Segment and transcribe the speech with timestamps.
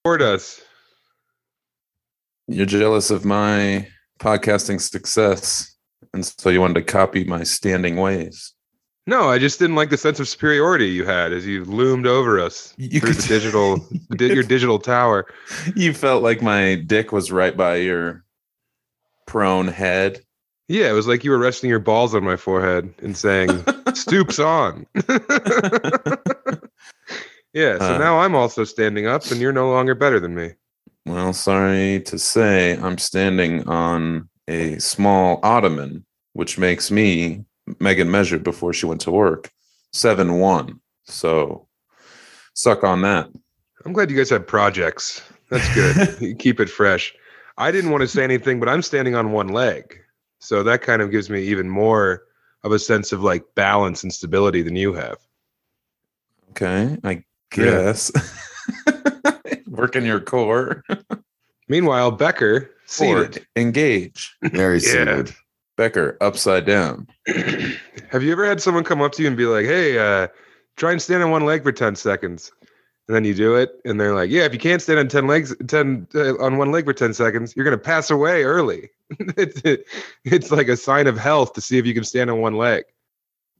[0.00, 0.62] Support us.
[2.48, 3.86] You're jealous of my
[4.18, 5.76] podcasting success,
[6.14, 8.54] and so you wanted to copy my standing ways.
[9.06, 12.40] No, I just didn't like the sense of superiority you had as you loomed over
[12.40, 13.86] us You through could the digital,
[14.16, 15.26] di- your digital tower.
[15.76, 18.24] You felt like my dick was right by your
[19.26, 20.22] prone head.
[20.68, 23.50] Yeah, it was like you were resting your balls on my forehead and saying,
[23.94, 24.86] "Stoops on."
[27.52, 27.98] yeah, so Uh.
[27.98, 30.52] now I'm also standing up, and you're no longer better than me.
[31.06, 36.04] Well, sorry to say, I'm standing on a small ottoman,
[36.34, 37.44] which makes me
[37.78, 39.50] Megan measured before she went to work
[39.92, 40.80] seven one.
[41.04, 41.66] So
[42.54, 43.28] suck on that.
[43.84, 45.22] I'm glad you guys have projects.
[45.50, 46.38] That's good.
[46.38, 47.14] keep it fresh.
[47.58, 49.98] I didn't want to say anything, but I'm standing on one leg.
[50.38, 52.24] So that kind of gives me even more
[52.62, 55.16] of a sense of like balance and stability than you have.
[56.50, 57.24] Okay, I
[57.56, 57.64] Yeah.
[57.64, 58.12] guess.
[59.68, 60.84] Working your core.
[61.68, 63.12] Meanwhile, Becker seated.
[63.14, 63.46] Forward.
[63.56, 64.36] Engage.
[64.42, 64.88] Very Yeah.
[64.90, 65.34] suited.
[65.76, 67.06] Becker upside down.
[68.10, 70.28] have you ever had someone come up to you and be like, "Hey, uh,
[70.76, 72.52] try and stand on one leg for 10 seconds."
[73.08, 75.26] And then you do it and they're like, "Yeah, if you can't stand on 10
[75.26, 78.90] legs 10 uh, on one leg for 10 seconds, you're going to pass away early."
[79.36, 79.62] it's,
[80.24, 82.84] it's like a sign of health to see if you can stand on one leg.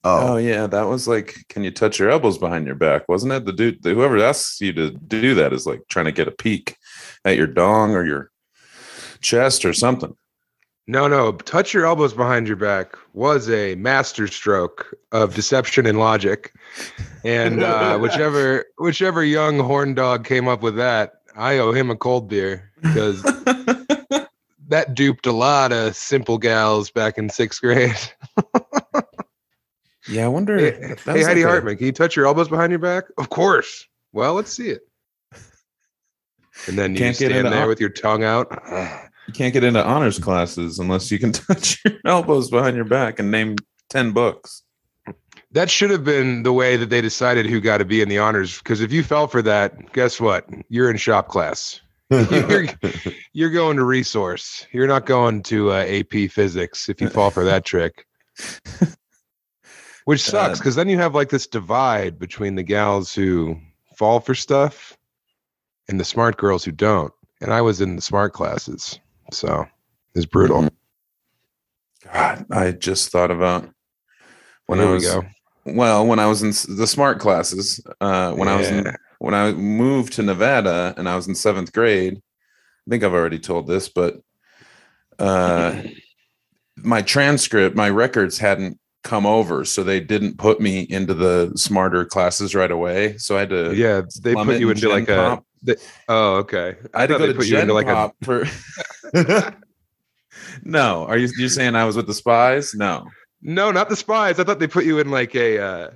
[0.02, 0.34] Oh.
[0.34, 3.08] Oh, yeah, that was like, can you touch your elbows behind your back?
[3.08, 3.82] Wasn't it the dude?
[3.82, 6.76] The, whoever asks you to do that is like trying to get a peek
[7.24, 8.30] at your dong or your
[9.20, 10.16] chest or something.
[10.86, 11.32] No, no.
[11.32, 16.52] Touch your elbows behind your back was a master stroke of deception and logic,
[17.22, 21.96] and uh, whichever whichever young horn dog came up with that, I owe him a
[21.96, 23.22] cold beer because
[24.68, 27.94] that duped a lot of simple gals back in sixth grade.
[30.08, 30.58] yeah, I wonder.
[30.58, 30.70] hey,
[31.04, 33.04] that hey Heidi like a- Hartman, can you touch your elbows behind your back?
[33.18, 33.86] Of course.
[34.12, 34.82] Well, let's see it.
[36.66, 38.48] And then you Can't stand into there hon- with your tongue out.
[39.26, 43.20] You can't get into honors classes unless you can touch your elbows behind your back
[43.20, 43.54] and name
[43.90, 44.64] 10 books.
[45.52, 48.18] That should have been the way that they decided who got to be in the
[48.18, 48.58] honors.
[48.58, 50.48] Because if you fell for that, guess what?
[50.68, 51.80] You're in shop class.
[52.10, 52.66] You're,
[53.33, 54.66] you're going to resource.
[54.72, 58.05] You're not going to uh, AP physics if you fall for that trick.
[60.10, 60.58] Which sucks God.
[60.58, 63.56] because then you have like this divide between the gals who
[63.96, 64.98] fall for stuff
[65.88, 67.12] and the smart girls who don't.
[67.40, 68.98] And I was in the smart classes.
[69.30, 69.64] So
[70.16, 70.68] it's brutal.
[72.12, 73.70] God, I just thought about
[74.66, 75.22] when There I we was go.
[75.64, 79.52] well, when I was in the smart classes, uh, when I was in when I
[79.52, 82.16] moved to Nevada and I was in seventh grade.
[82.16, 84.18] I think I've already told this, but
[85.20, 85.82] uh,
[86.78, 92.05] my transcript, my records hadn't come over, so they didn't put me into the smarter
[92.05, 93.16] classes right away.
[93.18, 95.42] So I had to Yeah, they put you in into like Gen a.
[95.62, 95.77] They-
[96.08, 96.77] oh, okay.
[96.94, 98.44] I had to go they to put you into like a for.
[100.64, 102.74] no, are you you saying I was with the spies?
[102.74, 103.06] No.
[103.42, 104.39] No, not the spies.
[104.39, 105.90] I thought they put you in like a uh,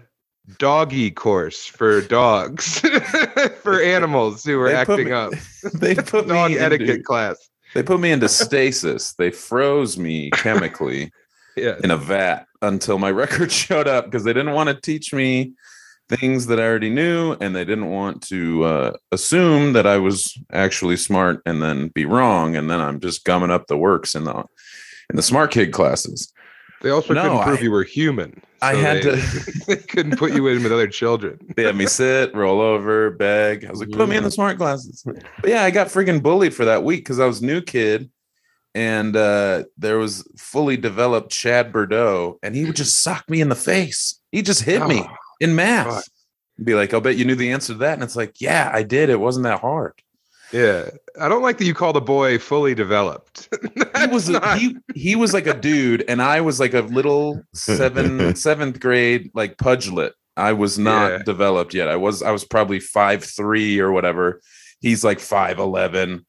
[0.58, 2.78] doggy course for dogs,
[3.62, 5.32] for animals who were acting me- up.
[5.74, 7.36] They put Dog me etiquette into, class.
[7.74, 9.14] they put me into stasis.
[9.14, 11.10] They froze me chemically
[11.56, 11.76] Yeah.
[11.84, 15.52] in a vat until my record showed up because they didn't want to teach me
[16.08, 20.36] things that I already knew, and they didn't want to uh, assume that I was
[20.52, 24.24] actually smart and then be wrong, and then I'm just gumming up the works in
[24.24, 24.44] the
[25.10, 26.32] in the smart kid classes.
[26.82, 28.42] They also No, couldn't prove I- you were human.
[28.60, 31.38] I had they, to- they couldn't put you in with other children.
[31.56, 33.64] They had me sit, roll over, beg.
[33.66, 35.02] I was like, put me in the smart classes.
[35.04, 38.10] But yeah, I got freaking bullied for that week because I was new kid.
[38.74, 43.48] And uh, there was fully developed Chad Bordeaux, and he would just sock me in
[43.48, 44.20] the face.
[44.32, 45.86] He just hit me Oh, in math.
[45.86, 46.02] God.
[46.64, 47.94] Be like, I'll bet you knew the answer to that.
[47.94, 49.10] And it's like, yeah, I did.
[49.10, 49.94] It wasn't that hard.
[50.52, 50.88] yeah.
[51.20, 53.48] I don't like that you call the boy fully developed.
[54.04, 56.80] He was a, That's he he was like a dude, and I was like a
[56.82, 60.10] little seven seventh grade like pudgelet.
[60.36, 61.18] I was not Yeah.
[61.24, 61.88] developed yet.
[61.88, 64.40] I was I was probably five three or whatever.
[64.80, 66.26] He's like five eleven,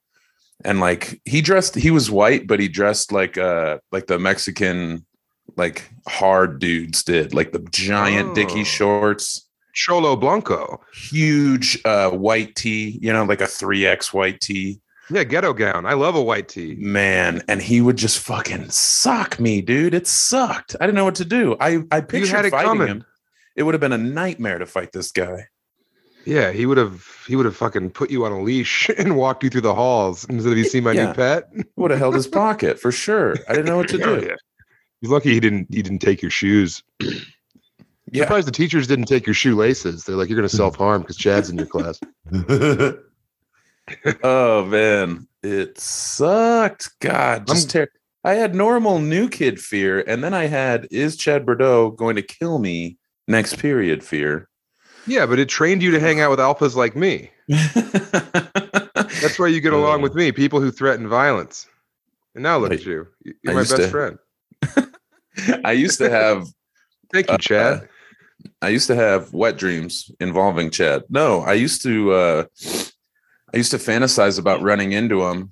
[0.63, 1.75] and like he dressed.
[1.75, 5.05] He was white, but he dressed like uh like the Mexican
[5.57, 8.33] like hard dudes did, like the giant Oh.
[8.35, 10.81] dicky shorts, Cholo Blanco.
[10.93, 14.81] huge uh white tee, you know, like a three X white tee.
[15.11, 15.85] Yeah, ghetto gown.
[15.85, 16.75] I love a white tee.
[16.79, 21.13] man and he would just fucking sock me dude it sucked i didn't know what
[21.15, 22.87] to do i i pictured fighting coming.
[22.87, 23.05] him
[23.55, 25.45] it would have been a nightmare to fight this guy
[26.25, 29.43] Yeah, he would have he would have fucking put you on a leash and walked
[29.43, 31.07] you through the halls instead of you see my Yeah.
[31.07, 31.49] new pet.
[31.75, 34.35] would have held his pocket for sure i didn't know what to Oh, do yeah.
[35.01, 36.83] He's lucky he didn't he didn't take your shoes.
[38.11, 38.23] Yeah.
[38.25, 40.03] Surprised the teachers didn't take your shoelaces.
[40.03, 41.99] They're like, you're gonna self harm because Chad's in your class.
[44.23, 46.91] oh man, it sucked.
[46.99, 47.89] God, just ter-
[48.23, 52.21] I had normal new kid fear, and then I had is Chad Bordeaux going to
[52.21, 54.47] kill me next period fear.
[55.07, 57.29] Yeah, but it trained you to hang out with alphas like me.
[59.21, 60.03] That's why you get along Uh.
[60.03, 61.67] with me, people who threaten violence.
[62.33, 63.07] And now look I- at you.
[63.43, 64.17] You're my best to- friend.
[65.65, 66.47] I used to have
[67.13, 67.89] Thank you, Uh, Chad.
[68.61, 71.03] I used to have wet dreams involving Chad.
[71.09, 72.45] No, I used to uh
[73.53, 75.51] I used to fantasize about running into him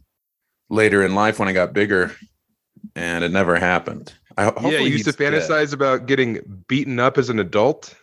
[0.69, 2.15] later in life when I got bigger,
[2.95, 4.13] and it never happened.
[4.38, 5.33] I yeah, you used to he's dead.
[5.33, 7.95] fantasize about getting beaten up as an adult.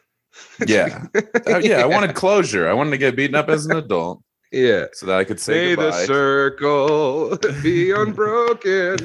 [0.67, 1.07] Yeah,
[1.47, 1.79] Uh, yeah.
[1.83, 2.69] I wanted closure.
[2.69, 4.23] I wanted to get beaten up as an adult
[4.53, 4.87] Yeah.
[4.93, 8.99] so that I could say May the circle be unbroken.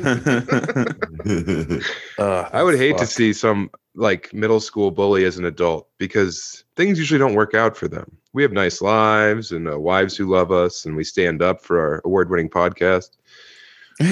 [2.20, 6.64] Ugh, I would hate to see some like middle school bully as an adult because
[6.76, 8.18] things usually don't work out for them.
[8.34, 11.80] We have nice lives and uh, wives who love us, and we stand up for
[11.80, 13.12] our award winning podcast.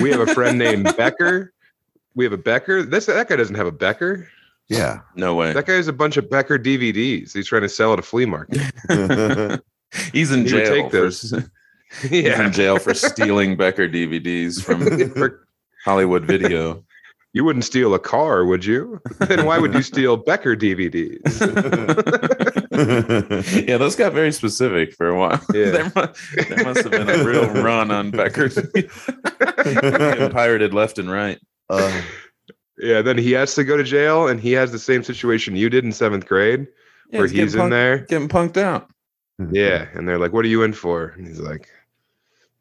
[0.02, 1.54] We have a friend named Becker.
[2.16, 2.84] We have a Becker.
[2.84, 4.30] This that guy doesn't have a Becker.
[4.70, 5.00] Yeah.
[5.16, 5.54] No way.
[5.54, 7.34] That guy has a bunch of Becker DVDs.
[7.34, 8.62] He's trying to sell at a flea market.
[10.12, 10.74] He's in He would jail.
[10.74, 11.34] take For, those.
[12.02, 12.46] He's yeah.
[12.46, 14.82] in jail for stealing Becker DVDs from
[15.86, 16.84] Hollywood Video.
[17.34, 19.00] you wouldn't steal a car, would you?
[19.20, 21.22] then why would you steal Becker DVDs?
[23.68, 25.40] yeah, those got very specific for a while.
[25.54, 25.70] Yeah.
[25.70, 26.20] there, must,
[26.50, 31.40] there must have been a real run on Becker Getting pirated left and right.
[31.70, 32.02] Uh,
[32.80, 35.70] Yeah, then he has to go to jail, and he has the same situation you
[35.70, 36.68] did in seventh grade,
[37.12, 37.98] Yeah, where he's he's in punked- there.
[38.10, 38.90] Getting punked out.
[39.52, 41.68] Yeah, and they're like, "What are you in for?" And he's like,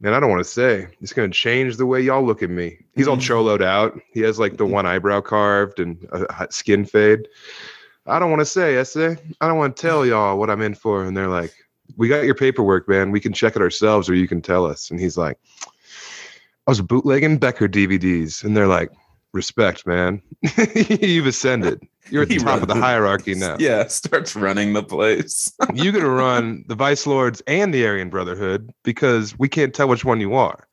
[0.01, 0.89] "Man, I don't want to say.
[1.01, 3.21] It's going to change the way y'all look at me." He's all Mhm.
[3.21, 3.99] choloed out.
[4.13, 7.29] He has like the one eyebrow carved and a a skin fade.
[8.07, 9.17] I don't want to say, essay.
[9.41, 11.05] I don't want to tell y'all what I'm in for.
[11.05, 11.55] And they're like,
[11.97, 13.13] "We got your paperwork, man.
[13.13, 15.39] We can check it ourselves, or you can tell us." And he's like,
[16.67, 18.91] "I was bootlegging Becker DVDs," and they're like,
[19.33, 20.23] "Respect, man.
[20.75, 21.81] You've ascended.
[22.11, 25.53] You're at the He top of the hierarchy now." Yeah, starts running the place.
[25.75, 30.05] You're gonna run the Vice Lords and the Aryan Brotherhood because we can't tell which
[30.05, 30.67] one you are.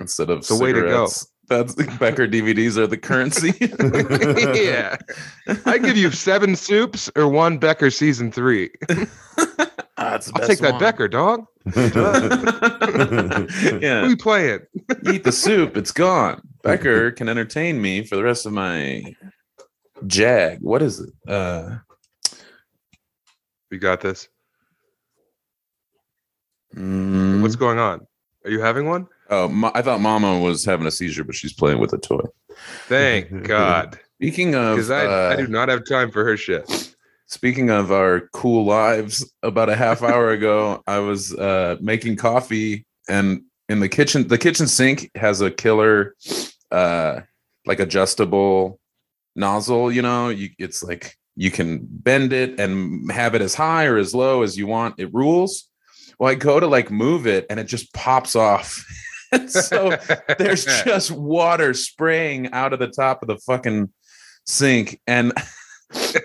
[0.00, 1.08] Instead of So way to go.
[1.48, 3.52] That's Becker DVDs are the currency.
[4.64, 4.96] yeah,
[5.66, 8.70] I give you seven soups or one Becker season three.
[10.04, 10.80] Ah, it's the I'll best take that one.
[10.80, 11.44] Becker dog.
[11.64, 11.82] What
[13.82, 14.60] yeah, are you playing?
[15.06, 15.76] eat the soup.
[15.76, 16.42] It's gone.
[16.62, 19.14] Becker can entertain me for the rest of my
[20.06, 20.58] jag.
[20.60, 21.10] What is it?
[21.30, 21.76] Uh,
[23.70, 24.28] We got this.
[26.74, 28.06] mm, What's going on?
[28.44, 29.06] Are you having one?
[29.30, 32.24] oh, Ma- I thought Mama was having a seizure, but she's playing with a toy.
[32.86, 36.91] Thank God, Speaking of, because I, I uh, do not have time for her shit.
[37.32, 42.84] Speaking of our cool lives, about a half hour ago, I was uh, making coffee,
[43.08, 46.14] and in the kitchen, the kitchen sink has a killer,
[46.70, 47.20] uh,
[47.64, 48.78] like adjustable
[49.34, 49.90] nozzle.
[49.90, 53.96] You know, you, it's like you can bend it and have it as high or
[53.96, 54.96] as low as you want.
[54.98, 55.70] It rules.
[56.18, 58.84] Well, I go to like move it, and it just pops off.
[59.46, 59.96] So
[60.38, 63.90] there's just water spraying out of the top of the fucking
[64.44, 65.32] sink, and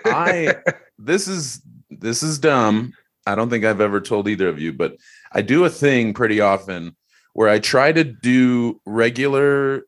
[0.06, 0.56] I
[1.00, 2.94] this is this is dumb.
[3.26, 4.96] I don't think I've ever told either of you, but
[5.32, 6.96] I do a thing pretty often
[7.34, 9.84] where I try to do regular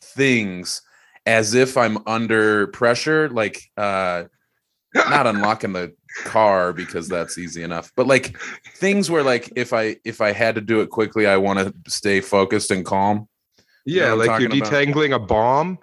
[0.00, 0.82] things
[1.24, 4.24] as if I'm under pressure, like uh
[4.94, 8.38] not unlocking the car because that's easy enough, but like
[8.76, 11.90] things where like if I if I had to do it quickly, I want to
[11.90, 13.28] stay focused and calm.
[13.84, 14.72] yeah, what I'm like you're talking about?
[14.72, 15.78] detangling a bomb.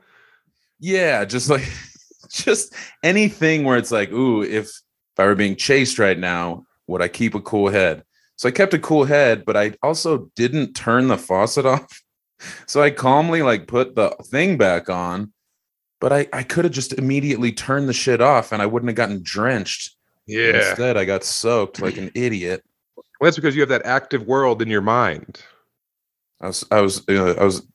[0.80, 1.70] Yeah, just like
[2.44, 2.74] just
[3.04, 7.08] anything where it's like, ooh, if if I were being chased right now, would I
[7.08, 8.04] keep a cool head?
[8.36, 12.02] So I kept a cool head, but I also didn't turn the faucet off.
[12.66, 15.32] So I calmly like put the thing back on,
[16.02, 18.96] but I I could have just immediately turned the shit off and I wouldn't have
[18.98, 19.96] gotten drenched.
[20.26, 22.64] Yeah, Instead, I got soaked like an idiot.
[22.96, 25.42] well, that's because you have that active world in your mind.
[26.42, 27.68] I was I was uh, I was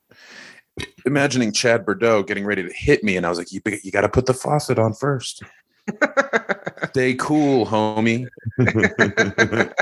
[1.06, 4.02] imagining Chad Bordeaux getting ready to hit me, and I was like, "You you got
[4.02, 5.42] to put the faucet on first.
[6.90, 8.26] Stay cool, homie."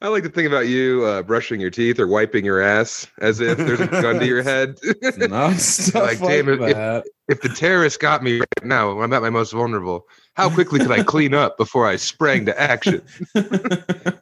[0.00, 3.40] I like to think about you uh, brushing your teeth or wiping your ass as
[3.40, 4.76] if there's a gun to your head.
[5.94, 6.76] Like, damn it, if-
[7.28, 10.78] if the terrorist got me right now when I'm at my most vulnerable, how quickly
[10.78, 13.02] could I clean up before I sprang to action?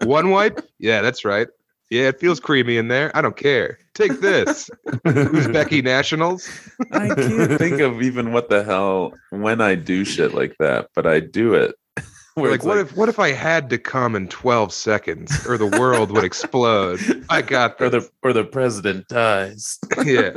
[0.04, 0.66] One wipe?
[0.78, 1.49] Yeah, that's right.
[1.91, 3.11] Yeah, it feels creamy in there.
[3.17, 3.79] I don't care.
[3.95, 4.71] Take this.
[5.05, 6.49] Who's Becky Nationals?
[6.91, 11.07] I can't think of even what the hell when I do shit like that, but
[11.07, 11.75] I do it.
[12.35, 15.57] Where like it's what if what if I had to come in 12 seconds or
[15.57, 16.99] the world would explode?
[17.29, 19.79] I got or the or the president dies.
[20.05, 20.31] yeah.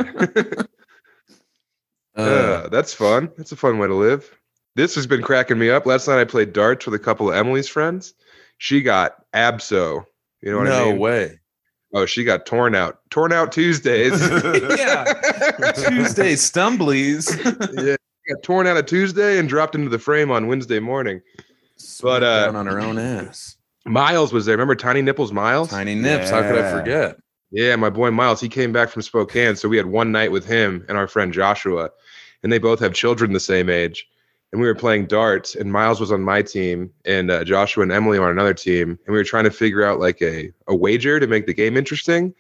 [2.16, 3.30] Uh, Uh, that's fun.
[3.38, 4.30] That's a fun way to live.
[4.76, 5.86] This has been cracking me up.
[5.86, 8.14] Last night I played darts with a couple of Emily's friends.
[8.60, 10.04] She got abso.
[10.42, 11.00] You know what no I mean?
[11.00, 11.40] way.
[11.94, 13.00] Oh, she got torn out.
[13.10, 14.12] Torn out Tuesdays.
[14.78, 15.14] Yeah.
[15.74, 17.28] Tuesday stumblies.
[17.86, 17.96] yeah.
[18.34, 21.22] Got torn out of Tuesday and dropped into the frame on Wednesday morning.
[22.02, 23.56] But, uh, down on her own ass.
[23.86, 24.54] Miles was there.
[24.56, 25.70] Remember Tiny Nipples Miles?
[25.70, 26.30] Tiny nips.
[26.30, 27.18] How could I forget?
[27.52, 28.42] Yeah, my boy Miles.
[28.42, 31.32] He came back from Spokane, so we had one night with him and our friend
[31.32, 31.90] Joshua,
[32.44, 34.06] and they both have children the same age.
[34.52, 37.92] And we were playing darts, and Miles was on my team, and uh, Joshua and
[37.92, 40.76] Emily were on another team, and we were trying to figure out like a a
[40.76, 42.34] wager to make the game interesting.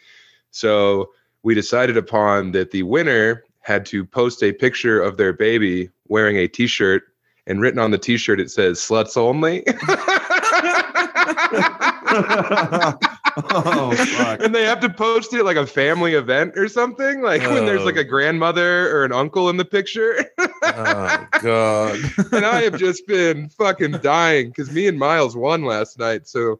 [0.51, 1.11] So
[1.43, 6.37] we decided upon that the winner had to post a picture of their baby wearing
[6.37, 7.03] a T-shirt,
[7.45, 9.65] and written on the T-shirt it says "sluts only."
[13.51, 14.41] oh fuck.
[14.43, 17.83] and they have to post it like a family event or something like when there's
[17.85, 18.01] like Oh.
[18.01, 20.25] a grandmother or an uncle in the picture
[20.63, 21.99] Oh God.
[22.33, 26.59] and i have just been fucking dying because me and miles won last night so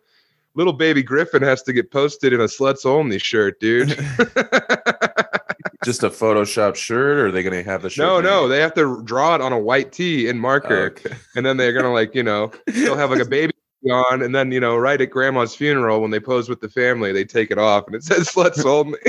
[0.55, 3.89] little baby griffin has to get posted in a sluts only shirt dude
[5.83, 8.03] Just a Photoshop shirt, or are they gonna have the shirt?
[8.03, 11.15] no no they have to draw it on a white tee in marker oh, Okay.
[11.35, 13.53] and then they're gonna like you know they'll have like a baby
[13.91, 17.11] on and then you know right at grandma's funeral when they pose with the family
[17.11, 18.99] they take it off and it says sluts only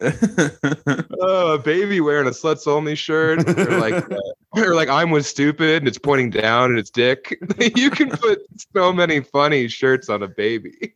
[1.20, 4.16] oh, a baby wearing a sluts only shirt, or like, uh,
[4.52, 7.38] or like I'm was stupid and it's pointing down and it's dick.
[7.76, 8.40] you can put
[8.74, 10.94] so many funny shirts on a baby.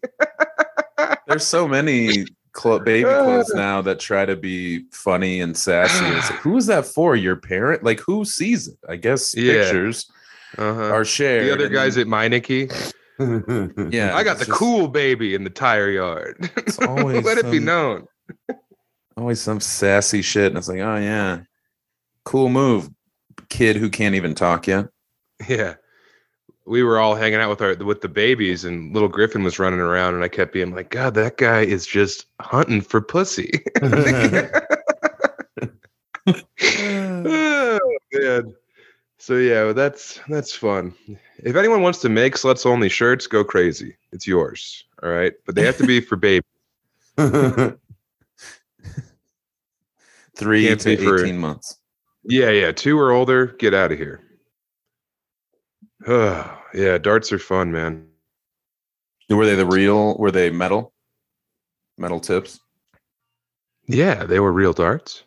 [1.26, 6.04] There's so many clo- baby clothes now that try to be funny and sassy.
[6.04, 7.14] Like, who is that for?
[7.16, 7.84] Your parent?
[7.84, 8.78] Like who sees it?
[8.88, 9.62] I guess Yeah.
[9.62, 10.10] pictures
[10.58, 10.92] Uh-huh.
[10.92, 11.46] are shared.
[11.46, 12.92] The other guys then- at Meineke,
[13.92, 16.50] yeah, I got the just cool baby in the tire yard.
[16.58, 18.06] It's always Let it be known.
[19.16, 21.40] always some sassy shit, and it's like, oh yeah,
[22.24, 22.90] cool move,
[23.48, 24.88] kid who can't even talk yet.
[25.48, 25.74] Yeah.
[26.68, 29.78] We were all hanging out with our with the babies, and little Griffin was running
[29.78, 33.52] around, and I kept being like, "God, that guy is just hunting for pussy."
[36.60, 37.80] oh,
[38.12, 38.54] man.
[39.26, 40.94] So yeah, that's that's fun.
[41.42, 43.96] If anyone wants to make sluts only shirts, go crazy.
[44.12, 44.84] It's yours.
[45.02, 46.44] All right, but they have to be for baby.
[50.36, 51.80] Three to be for- eighteen months.
[52.22, 54.22] Yeah, yeah, two or older, get out of here.
[56.74, 58.06] Yeah, darts are fun, man.
[59.30, 60.16] Were they the real?
[60.18, 60.92] Were they metal?
[61.98, 62.60] Metal tips.
[63.86, 65.24] Yeah, they were real darts.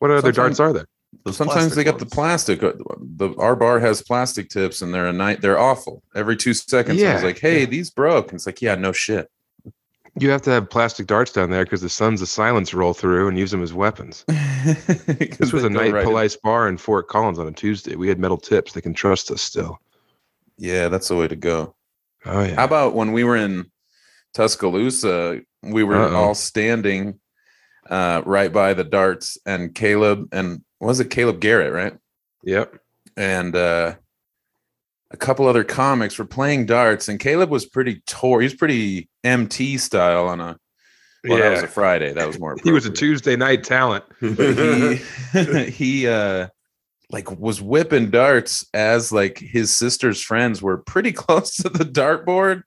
[0.00, 0.86] What other Sometimes- darts are there?
[1.30, 2.62] Sometimes they got the plastic.
[2.62, 2.72] uh,
[3.16, 5.40] The our bar has plastic tips, and they're a night.
[5.40, 6.02] They're awful.
[6.14, 7.66] Every two seconds, I was like, "Hey, yeah.
[7.66, 9.30] these broke." And it's like, "Yeah, no shit."
[10.18, 13.26] You have to have plastic darts down there because the sons of silence roll through
[13.26, 14.24] and use them as weapons.
[15.38, 17.96] This was a night police bar in Fort Collins on a Tuesday.
[17.96, 18.72] We had metal tips.
[18.72, 19.78] They can trust us still.
[20.56, 21.74] Yeah, that's the way to go.
[22.24, 22.54] Oh yeah.
[22.54, 23.70] How about when we were in
[24.32, 25.40] Tuscaloosa?
[25.62, 26.14] We were Uh-oh.
[26.16, 27.18] all standing
[27.90, 31.96] uh, right by the darts, and Caleb and was it Caleb Garrett, right?
[32.44, 32.78] Yep.
[33.16, 33.94] And uh,
[35.10, 38.40] a couple other comics were playing darts, and Caleb was pretty tore.
[38.40, 40.58] He was pretty MT style on a.
[41.26, 42.12] Well, that was a Friday.
[42.12, 42.56] That was more.
[42.64, 42.90] He was a.
[42.90, 44.04] Tuesday night talent.
[44.20, 44.54] But
[45.34, 46.48] he he uh
[47.10, 52.64] like was whipping darts as like his sister's friends were pretty close to the dartboard.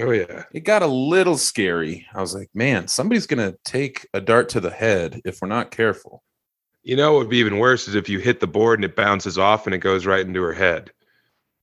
[0.00, 0.44] Oh yeah.
[0.52, 2.06] It got a little scary.
[2.14, 5.70] I was like, man, somebody's gonna take a dart to the head if we're not
[5.70, 6.22] careful.
[6.82, 8.96] You know what would be even worse is if you hit the board and it
[8.96, 10.90] bounces off and it goes right into her head.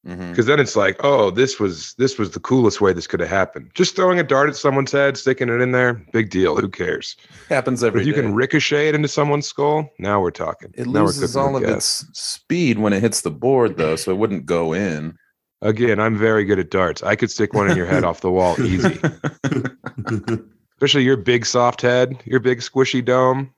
[0.07, 0.29] Mm-hmm.
[0.29, 3.29] Because then it's like, oh, this was this was the coolest way this could have
[3.29, 3.71] happened.
[3.74, 6.55] Just throwing a dart at someone's head, sticking it in there, big deal.
[6.55, 7.17] Who cares?
[7.50, 8.00] Happens every.
[8.00, 8.21] But if you day.
[8.21, 10.71] can ricochet it into someone's skull, now we're talking.
[10.75, 12.03] it now loses all of gas.
[12.03, 15.17] its speed when it hits the board, though, so it wouldn't go in.
[15.62, 17.03] Again, I'm very good at darts.
[17.03, 19.00] I could stick one in your head off the wall easy.
[20.77, 23.51] Especially your big soft head, your big squishy dome.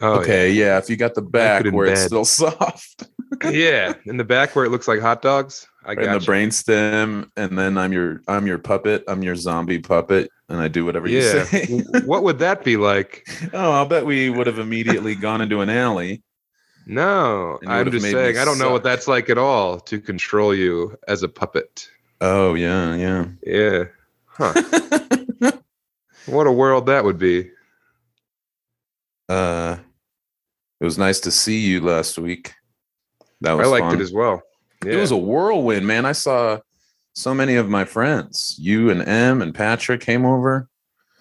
[0.00, 0.78] Oh, okay, yeah.
[0.78, 3.08] If you got the back in where it's still soft,
[3.42, 3.50] yeah.
[3.50, 3.94] yeah.
[4.06, 5.66] In the back where it looks like hot dogs.
[5.84, 9.04] I right in got the brainstem, and then I'm your I'm your puppet.
[9.08, 11.82] I'm your zombie puppet, and I do whatever you say.
[12.04, 13.26] What would that be like?
[13.52, 16.22] oh, I'll bet we would have immediately gone into an alley.
[16.86, 20.96] No, I'm just saying, I don't know what that's like at all to control you
[21.06, 21.88] as a puppet.
[22.20, 23.26] Oh yeah, yeah.
[23.42, 23.84] Yeah.
[24.26, 24.54] Huh.
[26.26, 27.50] what a world that would be.
[29.28, 29.76] uh,
[30.80, 32.54] it was nice to see you last week.
[33.40, 33.94] That I liked fun.
[33.96, 34.42] it as well.
[34.84, 36.04] It was a whirlwind, man.
[36.06, 36.58] I saw
[37.14, 38.56] so many of my friends.
[38.58, 40.68] You and M and Patrick came over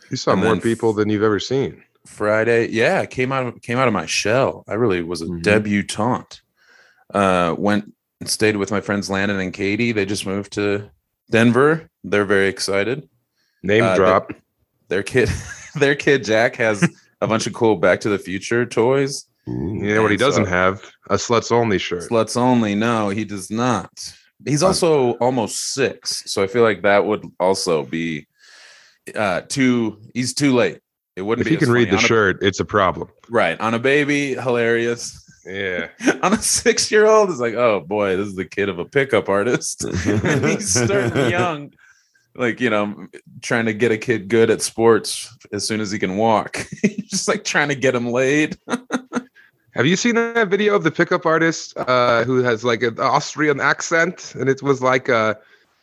[0.09, 1.83] you saw more people than you've ever seen.
[2.05, 2.69] Friday.
[2.69, 4.63] Yeah, came out of came out of my shell.
[4.67, 5.41] I really was a Mhm.
[5.43, 6.41] debutante.
[7.13, 9.91] Uh went and stayed with my friends Landon and Katie.
[9.91, 10.89] They just moved to
[11.29, 11.89] Denver.
[12.03, 13.09] They're very excited.
[13.63, 14.31] Name Uh, drop.
[14.87, 15.29] Their kid
[15.75, 16.87] their kid Jack has
[17.21, 19.25] a bunch of cool Back to the Future toys.
[19.47, 20.81] You know what he doesn't have?
[21.09, 22.09] A sluts only shirt.
[22.09, 22.75] Sluts only.
[22.75, 23.89] No, he does not.
[24.45, 28.27] He's also almost six, so I feel like that would also be
[29.15, 30.01] uh too.
[30.13, 30.79] He's too late.
[31.15, 33.09] It wouldn't If he can read the a- shirt, it's a problem.
[33.29, 35.23] right on a baby, hilarious.
[35.45, 35.87] Yeah.
[36.21, 39.85] on a six-year-old, it's like, oh boy, this is the kid of a pickup artist.
[40.03, 41.73] He's starting young,
[42.35, 43.07] like you know,
[43.41, 46.67] trying to get a kid good at sports as soon as he can walk.
[47.07, 48.57] Just like trying to get him laid.
[49.77, 53.61] Have you seen that video of the pickup artist uh, who has like an Austrian
[53.61, 54.33] accent?
[54.33, 55.37] And it was like a,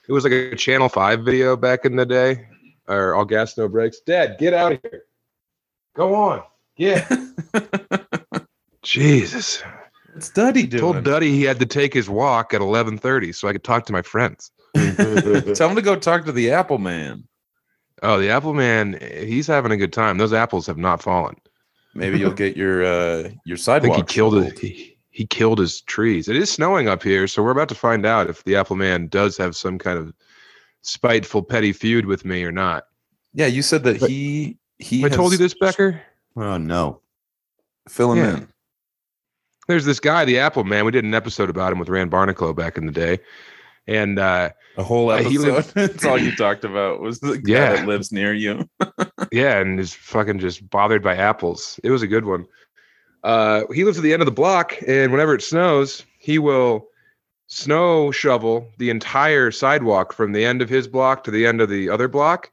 [0.09, 2.45] it was like a Channel Five video back in the day,
[2.89, 4.01] or All Gas No Brakes.
[4.01, 5.05] Dad, get out of here.
[5.95, 6.43] Go on.
[6.77, 7.09] Yeah.
[8.83, 9.63] Jesus.
[10.13, 10.81] What's Duddy doing?
[10.81, 13.93] Told Duddy he had to take his walk at 11:30 so I could talk to
[13.93, 14.51] my friends.
[14.75, 17.29] Tell him to go talk to the Apple Man.
[18.03, 20.19] Oh, the Apple Man, he's having a good time.
[20.19, 21.37] Those apples have not fallen.
[21.95, 24.59] Maybe you'll get your uh your I think he killed it.
[24.59, 26.29] He, he killed his trees.
[26.29, 29.07] It is snowing up here, so we're about to find out if the Apple Man
[29.09, 30.13] does have some kind of
[30.83, 32.85] spiteful, petty feud with me or not.
[33.33, 35.05] Yeah, you said that But- he he.
[35.05, 36.01] I told you this, Becker.
[36.37, 37.01] oh no.
[37.89, 38.37] Fill him Yeah.
[38.39, 38.49] in.
[39.69, 40.85] There's this guy, the Apple Man.
[40.85, 43.19] We did an episode about him with Rand Barnacle back in the day,
[43.87, 45.53] and uh, A whole Uh, he episode.
[45.55, 47.76] lives- That's all you talked about was the guy Yeah.
[47.76, 48.69] that lives near you.
[49.33, 51.79] yeah, and is fucking just bothered by apples.
[51.85, 52.47] It was a good one.
[53.23, 56.88] Uh, he lives at the end of the block, and whenever it snows, he will
[57.47, 61.69] snow shovel the entire sidewalk from the end of his block to the end of
[61.69, 62.50] the other block.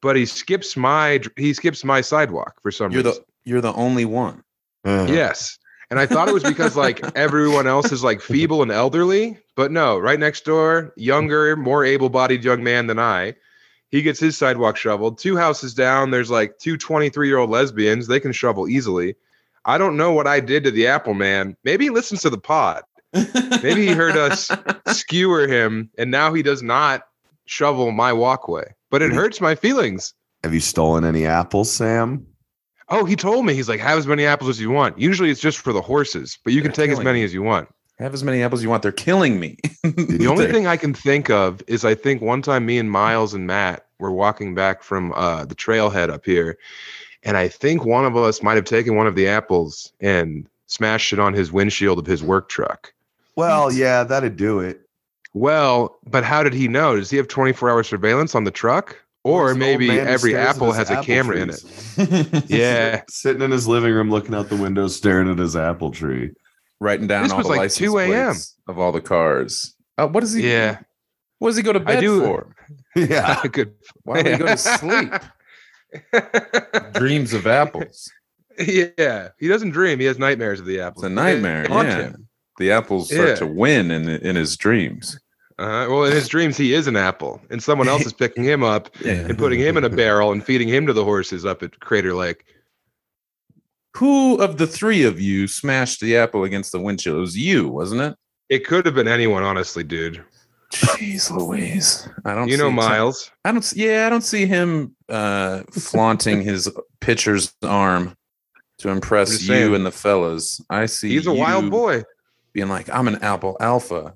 [0.00, 3.22] But he skips my he skips my sidewalk for some You're reason.
[3.44, 4.42] the you're the only one.
[4.84, 5.58] yes,
[5.92, 9.70] and I thought it was because like everyone else is like feeble and elderly, but
[9.70, 9.98] no.
[9.98, 13.34] Right next door, younger, more able-bodied young man than I.
[13.90, 15.18] He gets his sidewalk shoveled.
[15.18, 18.06] Two houses down, there's like two 23 year old lesbians.
[18.06, 19.16] They can shovel easily.
[19.66, 21.58] I don't know what I did to the Apple Man.
[21.62, 22.84] Maybe he listens to the pod.
[23.12, 24.50] Maybe he heard us
[24.88, 27.02] skewer him, and now he does not
[27.44, 28.64] shovel my walkway.
[28.90, 30.14] But it hurts my feelings.
[30.42, 32.26] Have you stolen any apples, Sam?
[32.92, 34.98] Oh, he told me he's like, have as many apples as you want.
[34.98, 37.24] Usually it's just for the horses, but you can They're take as many me.
[37.24, 37.68] as you want.
[37.98, 38.82] Have as many apples as you want.
[38.82, 39.56] They're killing me.
[39.82, 43.32] The only thing I can think of is I think one time me and Miles
[43.32, 46.58] and Matt were walking back from uh, the trailhead up here,
[47.22, 51.14] and I think one of us might have taken one of the apples and smashed
[51.14, 52.92] it on his windshield of his work truck.
[53.36, 54.82] Well, yeah, that'd do it.
[55.32, 56.96] Well, but how did he know?
[56.96, 59.02] Does he have 24 hour surveillance on the truck?
[59.24, 62.44] Or There's an old maybe every stares at apple has a apple camera in it.
[62.50, 63.02] Yeah.
[63.08, 66.32] Sitting in his living room, looking out the window, staring at his apple tree.
[66.80, 68.30] Writing down This all was the like license 2 a.m..
[68.32, 69.76] plates of all the cars.
[69.96, 70.50] Uh, what does he?
[70.50, 70.80] Yeah.
[71.38, 72.56] What does he go to I bed do- for?
[72.96, 73.40] Yeah.
[73.52, 73.74] Good.
[74.02, 75.12] Why would he go to sleep?
[76.94, 78.10] Dreams of apples.
[78.58, 79.28] yeah.
[79.38, 79.98] He doesn't dream.
[80.00, 81.04] He has nightmares of the apples.
[81.04, 81.66] It's a nightmare.
[81.68, 82.02] Yeah.
[82.08, 82.28] him.
[82.58, 83.34] The apples start Yeah.
[83.36, 85.18] to win in in his dreams.
[85.62, 88.62] Uh, well, in his dreams, he is an apple, and someone else is picking him
[88.64, 89.12] up Yeah.
[89.12, 92.14] and putting him in a barrel and feeding him to the horses up at Crater
[92.14, 92.44] Lake.
[93.96, 97.16] Who of the three of you smashed the apple against the windshield?
[97.18, 98.16] It was you, wasn't it?
[98.48, 100.24] It could have been anyone, honestly, dude.
[100.72, 102.08] Jeez Louise.
[102.24, 103.30] I don't You know Miles.
[103.44, 106.70] I don't yeah, I don't see him uh flaunting his
[107.00, 108.16] pitcher's arm
[108.78, 109.74] to impress you saying.
[109.74, 110.60] and the fellas.
[110.70, 112.04] I see He's a wild boy.
[112.54, 114.14] being like, I'm an apple alpha.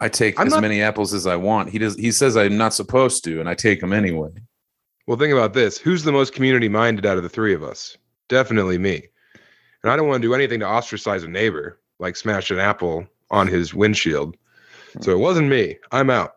[0.00, 1.70] I take I'm as not- many apples as I want.
[1.70, 4.30] He does he says I'm not supposed to, and I take them anyway.
[5.06, 5.78] Well, think about this.
[5.78, 7.96] Who's the most community minded out of the three of us?
[8.28, 9.02] Definitely me.
[9.82, 13.06] And I don't want to do anything to ostracize a neighbor, like smash an apple
[13.30, 14.36] on his windshield.
[14.92, 15.02] Hmm.
[15.02, 15.78] So it wasn't me.
[15.92, 16.32] I'm out.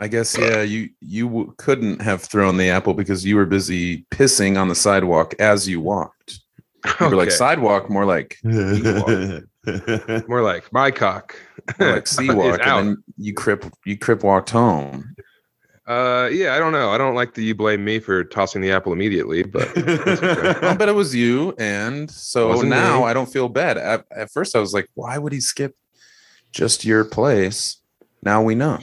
[0.00, 4.06] I guess yeah, you you w- couldn't have thrown the apple because you were busy
[4.10, 6.40] pissing on the sidewalk as you walked.
[7.00, 8.38] You were like sidewalk, more like
[10.26, 11.36] More like my cock.
[11.78, 15.14] like sea walk, and then you crip you crip walked home.
[15.86, 16.90] Uh, yeah, I don't know.
[16.90, 20.88] I don't like that you blame me for tossing the apple immediately, but I bet
[20.88, 23.04] it was you, and so now me.
[23.06, 23.76] I don't feel bad.
[23.76, 25.74] At, at first, I was like, why would he skip
[26.52, 27.80] just your place?
[28.22, 28.78] Now we know.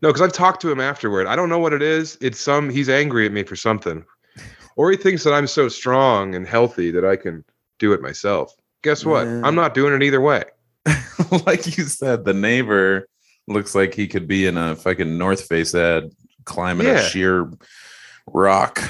[0.00, 1.26] no, because I've talked to him afterward.
[1.26, 2.16] I don't know what it is.
[2.22, 4.02] It's some he's angry at me for something,
[4.76, 7.44] or he thinks that I'm so strong and healthy that I can
[7.78, 8.54] do it myself.
[8.82, 9.26] Guess what?
[9.26, 9.42] Yeah.
[9.44, 10.44] I'm not doing it either way.
[11.46, 13.08] like you said, the neighbor
[13.46, 16.10] looks like he could be in a fucking North Face ad
[16.44, 17.00] climbing Yeah.
[17.00, 17.50] a sheer
[18.26, 18.82] rock.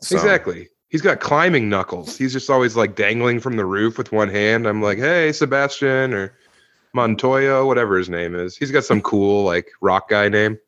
[0.00, 0.68] So, Exactly.
[0.88, 2.16] He's got climbing knuckles.
[2.16, 4.66] He's just always like dangling from the roof with one hand.
[4.66, 6.36] I'm like, hey, Sebastian or
[6.92, 8.56] Montoya, whatever his name is.
[8.56, 10.58] He's got some cool like rock guy name.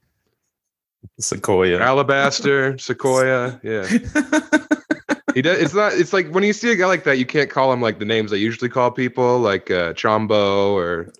[1.20, 1.78] Sequoia.
[1.78, 3.60] Alabaster, Sequoia.
[3.62, 3.86] Yeah.
[5.36, 7.50] He does it's not it's like when you see a guy like that, you can't
[7.50, 11.12] call him like the names I usually call people, like uh Chombo or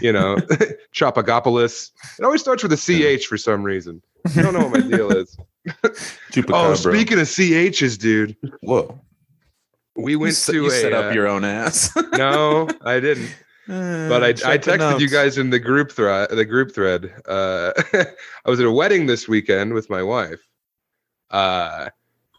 [0.00, 0.36] you know,
[0.94, 1.90] Chopagopoulos.
[2.16, 4.00] It always starts with a CH for some reason.
[4.36, 5.36] I don't know what my deal is.
[6.48, 9.00] Oh, speaking of CHs, dude, Whoa.
[9.96, 11.90] we went set, to you a set uh, up your own ass.
[12.12, 13.34] no, I didn't.
[13.66, 16.28] But I, I texted you guys in the group thread.
[16.30, 17.14] The group thread.
[17.26, 20.46] Uh, I was at a wedding this weekend with my wife,
[21.30, 21.88] uh,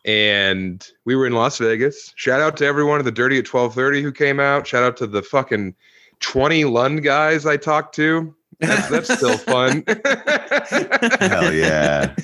[0.05, 2.13] and we were in Las Vegas.
[2.15, 4.65] Shout out to everyone at the Dirty at twelve thirty who came out.
[4.67, 5.75] Shout out to the fucking
[6.19, 8.33] twenty Lund guys I talked to.
[8.59, 9.83] That's, that's still fun.
[11.19, 12.15] Hell yeah.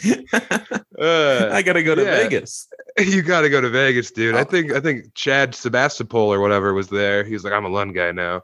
[0.98, 2.18] Uh, I gotta go to yeah.
[2.24, 2.68] Vegas.
[2.98, 4.36] you got to go to Vegas, dude.
[4.36, 4.44] I Oh.
[4.44, 7.24] think I think Chad Sebastopol or whatever was there.
[7.24, 8.44] He was like, I'm a Lund guy now.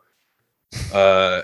[0.93, 1.43] Uh,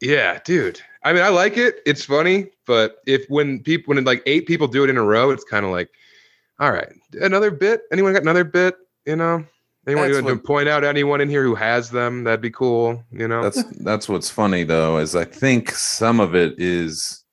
[0.00, 0.80] yeah, dude.
[1.04, 1.76] I mean, I like it.
[1.86, 5.30] It's funny, but if when people when like eight people do it in a row,
[5.30, 5.90] it's kind of like,
[6.60, 6.88] all right,
[7.20, 7.82] another bit.
[7.92, 8.76] Anyone got another bit?
[9.06, 9.44] You know,
[9.86, 12.24] anyone That's want to what- point out anyone in here who has them?
[12.24, 13.02] That'd be cool.
[13.10, 17.24] You know, That's that's what's funny though, is I think some of it is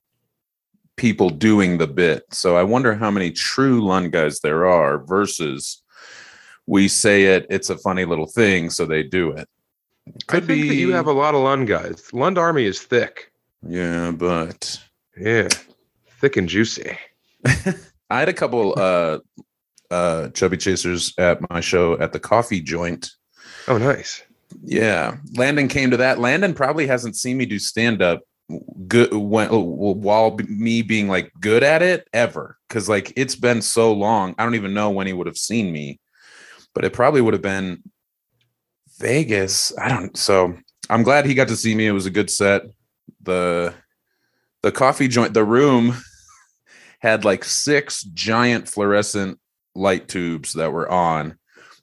[0.96, 2.24] people doing the bit.
[2.32, 5.82] So I wonder how many true Lund guys there are versus
[6.66, 9.48] we say it, it's a funny little thing, so they do it.
[10.08, 12.12] I Could think be that you have a lot of Lund guys.
[12.12, 13.32] Lund army is thick.
[13.66, 14.80] yeah, but
[15.16, 15.48] Yeah,
[16.20, 16.96] thick and juicy.
[18.12, 19.18] I had a couple uh
[19.90, 23.10] uh chubby chasers at my show at the coffee joint.
[23.68, 24.22] Oh, nice.
[24.62, 26.18] Yeah, Landon came to that.
[26.18, 28.20] Landon probably hasn't seen me do stand up
[28.86, 33.62] good when, while b- me being like good at it ever because like it's been
[33.62, 34.34] so long.
[34.38, 35.98] I don't even know when he would have seen me,
[36.74, 37.82] but it probably would have been
[38.98, 39.72] Vegas.
[39.78, 40.16] I don't.
[40.18, 40.58] So
[40.90, 41.86] I'm glad he got to see me.
[41.86, 42.62] It was a good set.
[43.22, 43.72] The
[44.62, 45.96] the coffee joint, the room
[47.02, 49.38] had like six giant fluorescent
[49.74, 51.36] light tubes that were on,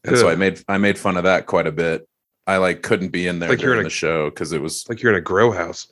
[0.05, 2.07] and so I made I made fun of that quite a bit.
[2.47, 4.61] I like couldn't be in there Like you're during in a- the show because it
[4.61, 5.87] was Like you're in a grow house.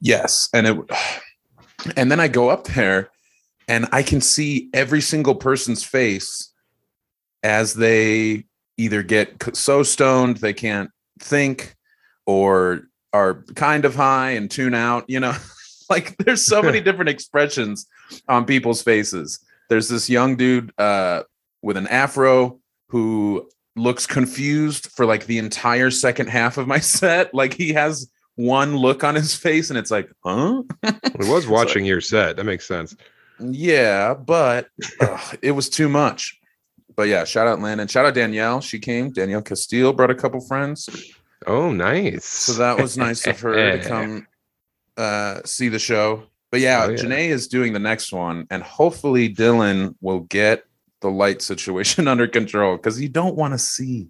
[0.00, 0.76] yes, and it
[1.96, 3.10] and then I go up there
[3.66, 6.52] and I can see every single person's face
[7.42, 8.44] as they
[8.76, 11.74] either get so stoned they can't think
[12.26, 15.34] or are kind of high and tune out, you know.
[15.96, 17.86] like there's so many different expressions
[18.28, 19.40] on people's faces.
[19.68, 21.24] There's this young dude uh
[21.62, 27.34] with an afro who looks confused for like the entire second half of my set.
[27.34, 30.62] Like he has one look on his face and it's like, huh?
[30.82, 32.36] I was watching your set.
[32.36, 32.96] That makes sense.
[33.38, 34.68] Yeah, but
[35.42, 36.38] it was too much.
[36.94, 37.88] But yeah, shout out Landon.
[37.88, 38.60] Shout out Danielle.
[38.60, 39.10] She came.
[39.10, 40.88] Danielle Castile brought a couple friends.
[41.46, 42.26] Oh, nice.
[42.26, 44.26] So that was nice of her to come
[44.96, 46.24] uh see the show.
[46.50, 46.96] But yeah, Oh, yeah.
[46.96, 50.64] Janae is doing the next one, and hopefully Dylan will get
[51.00, 54.08] the light situation under control because you don't want to see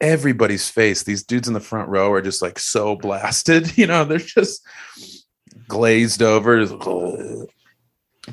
[0.00, 1.02] everybody's face.
[1.02, 4.66] These dudes in the front row are just like so blasted, you know, they're just
[5.68, 6.66] glazed over.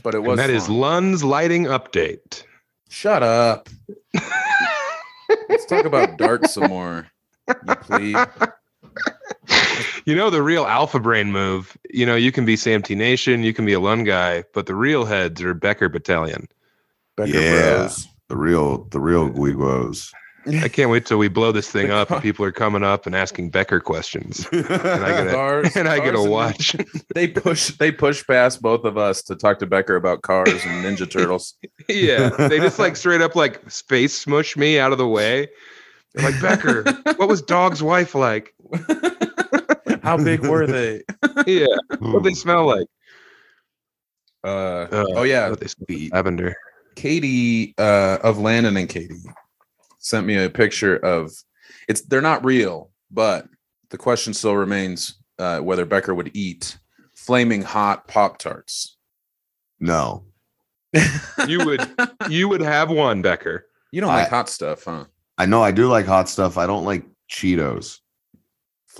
[0.03, 0.79] But it was And that is fun.
[0.79, 2.43] Lund's lighting update.
[2.89, 3.69] Shut up.
[5.49, 7.07] Let's talk about darts some more.
[7.47, 8.51] You plebe.
[10.07, 11.77] You know the real alpha brain move.
[11.89, 14.65] You know you can be Sam T Nation, you can be a Lund guy, but
[14.65, 16.47] the real heads are Becker Battalion.
[17.17, 17.75] Becker Yeah.
[17.79, 18.07] Bros.
[18.29, 20.13] The real, the real Guiguos.
[20.63, 23.13] I can't wait till we blow this thing up and people are coming up and
[23.17, 26.77] asking Becker questions, and I get to Cars- and I get to watch.
[27.13, 30.85] They push they push past both of us to talk to Becker about cars and
[30.85, 31.55] Ninja Turtles.
[31.89, 35.49] yeah, they just like straight up like space smush me out of the way.
[36.13, 36.83] They're like Becker,
[37.17, 38.53] what was Dog's wife like?
[40.07, 41.03] How big were they?
[41.45, 41.67] Yeah,
[41.99, 42.87] what they smell like?
[44.43, 46.55] Uh, Uh, oh yeah, they smell lavender.
[46.95, 49.21] Katie uh, of Landon and Katie
[49.99, 51.31] sent me a picture of
[51.87, 53.47] it's they're not real, but
[53.89, 56.77] the question still remains uh, whether Becker would eat
[57.13, 58.97] flaming hot Pop Tarts.
[59.79, 60.25] No,
[61.47, 61.81] You would
[62.29, 63.67] you would have one, Becker.
[63.91, 65.05] You don't like hot stuff, huh?
[65.37, 66.57] I know I do like hot stuff.
[66.57, 67.99] I don't like Cheetos.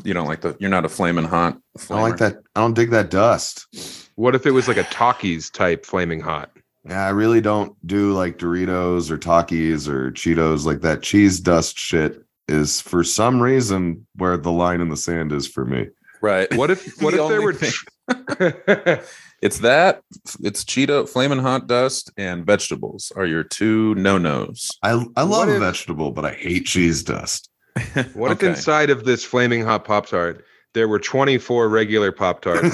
[0.03, 0.55] You don't like the.
[0.59, 1.57] You're not a flaming hot.
[1.77, 2.37] I don't like that.
[2.55, 3.67] I don't dig that dust.
[4.15, 6.51] What if it was like a Takis type flaming hot?
[6.87, 11.01] Yeah, I really don't do like Doritos or Takis or Cheetos like that.
[11.01, 15.65] Cheese dust shit is for some reason where the line in the sand is for
[15.65, 15.87] me.
[16.21, 16.51] Right.
[16.55, 18.99] What if what The if there were thing-
[19.41, 20.01] It's that.
[20.41, 24.71] It's Cheeto, flaming hot dust, and vegetables are your two no nos.
[24.81, 27.49] I I love What if- vegetable, but I hate cheese dust.
[28.13, 28.47] what Okay.
[28.47, 32.61] if inside of this flaming hot Pop Tart there were 24 regular Pop Tarts?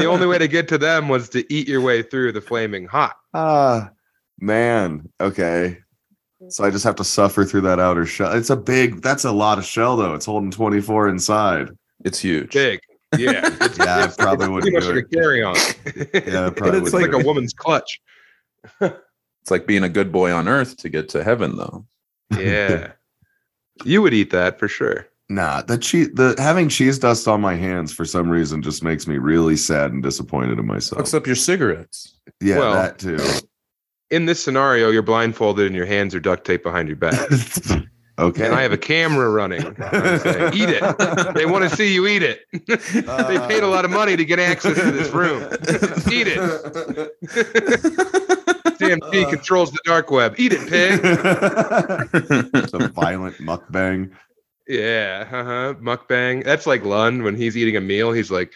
[0.00, 2.86] the only way to get to them was to eat your way through the flaming
[2.86, 3.16] hot.
[3.34, 3.90] Ah,
[4.40, 5.08] man.
[5.20, 5.78] Okay.
[6.48, 8.32] So I just have to suffer through that outer shell.
[8.32, 9.00] It's a big.
[9.00, 10.14] That's a lot of shell, though.
[10.14, 11.70] It's holding twenty four inside.
[12.04, 12.52] It's huge.
[12.52, 12.80] Big.
[13.16, 13.48] Yeah.
[13.60, 15.56] It's, Yeah, I probably it's wouldn't pretty much do like a carry on.
[16.32, 18.00] Yeah, I probably it's it's like do a woman's clutch.
[18.80, 21.86] It's like being a good boy on earth to get to heaven, though.
[22.30, 22.92] Yeah.
[23.84, 25.06] you would eat that for sure.
[25.28, 29.06] Nah, the cheese, the having cheese dust on my hands for some reason just makes
[29.06, 31.02] me really sad and disappointed in myself.
[31.02, 32.18] Fucks up your cigarettes.
[32.40, 33.18] yeah, Well, that too.
[34.10, 37.28] In this scenario, you're blindfolded and your hands are duct taped behind your back.
[38.18, 38.46] okay.
[38.46, 39.64] And I have a camera running.
[39.80, 40.82] I'm saying, eat it.
[41.34, 42.40] They want to see you eat it.
[42.52, 45.42] they paid a lot of money to get access to this room.
[46.12, 46.38] eat it.
[48.78, 50.34] DMT controls the dark web.
[50.38, 51.00] Eat it, pig.
[52.54, 54.10] it's a violent mukbang.
[54.66, 55.74] Yeah, uh-huh.
[55.80, 56.44] Mukbang.
[56.44, 58.12] That's like Lund when he's eating a meal.
[58.12, 58.52] He's like,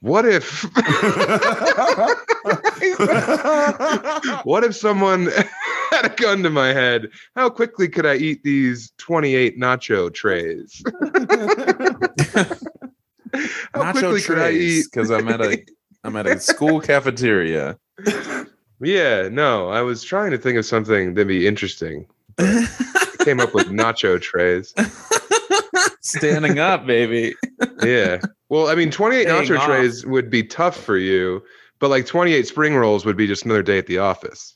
[0.00, 0.62] "What if?
[4.44, 5.26] what if someone
[5.90, 7.08] had a gun to my head?
[7.36, 10.82] How quickly could I eat these twenty-eight nacho trays?
[13.74, 14.86] How quickly could I eat?
[14.90, 15.64] because I'm at a
[16.04, 17.78] I'm at a school cafeteria.
[18.80, 22.06] Yeah, no, I was trying to think of something that'd be interesting.
[22.38, 22.66] I
[23.20, 24.74] came up with nacho trays.
[26.00, 27.34] Standing up, baby.
[27.82, 28.20] Yeah.
[28.50, 29.64] Well, I mean, 28 Staying nacho off.
[29.66, 31.42] trays would be tough for you,
[31.78, 34.54] but like 28 spring rolls would be just another day at the office.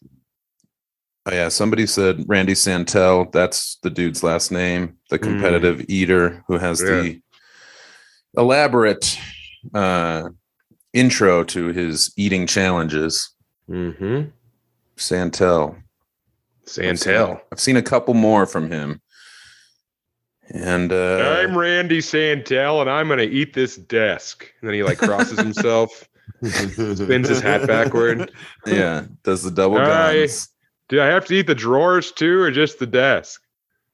[1.27, 3.31] Oh yeah, somebody said Randy Santel.
[3.33, 4.99] That's the dude's last name.
[5.09, 7.21] The competitive eater who has the
[8.37, 9.19] elaborate
[9.73, 10.29] uh,
[10.93, 13.33] intro to his eating challenges.
[13.71, 14.29] Mm-hmm.
[14.97, 15.77] Santel.
[16.63, 17.41] I've seen- Santel.
[17.53, 19.01] I've seen a couple more from him.
[20.51, 24.51] And uh, I'm Randy Santel, and I'm gonna eat this desk.
[24.61, 26.09] And then he like crosses himself,
[26.45, 28.31] spins his hat backward.
[28.67, 30.15] yeah, does the double Aye.
[30.27, 30.49] guns.
[30.91, 33.41] Do I have to eat the drawers too, or just the desk?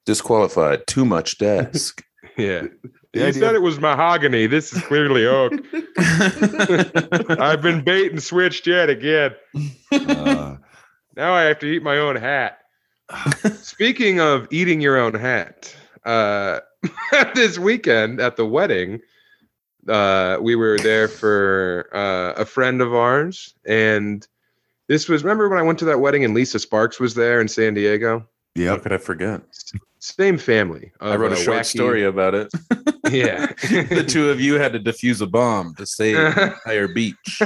[0.07, 0.87] Disqualified.
[0.87, 2.03] Too much desk.
[2.37, 2.69] Yeah.
[3.13, 4.47] The he idea- said it was mahogany.
[4.47, 5.53] This is clearly oak.
[7.39, 9.33] I've been bait and switched yet again.
[9.93, 10.57] Uh,
[11.17, 12.59] Now I have to eat my own hat.
[13.57, 16.61] Speaking of eating your own hat, uh,
[17.35, 19.01] this weekend at the wedding,
[19.89, 24.27] uh, we were there for uh, a friend of ours, and
[24.89, 27.49] this was remember when I went to that wedding and Lisa Sparks was there in
[27.49, 28.27] San Diego.
[28.57, 29.41] Yeah, how could I forget?
[30.01, 30.91] Same family.
[31.01, 32.53] I wrote a of, uh, short wacky- story about it.
[33.11, 33.47] Yeah,
[33.91, 37.43] the two of you had to defuse a bomb to save an entire beach.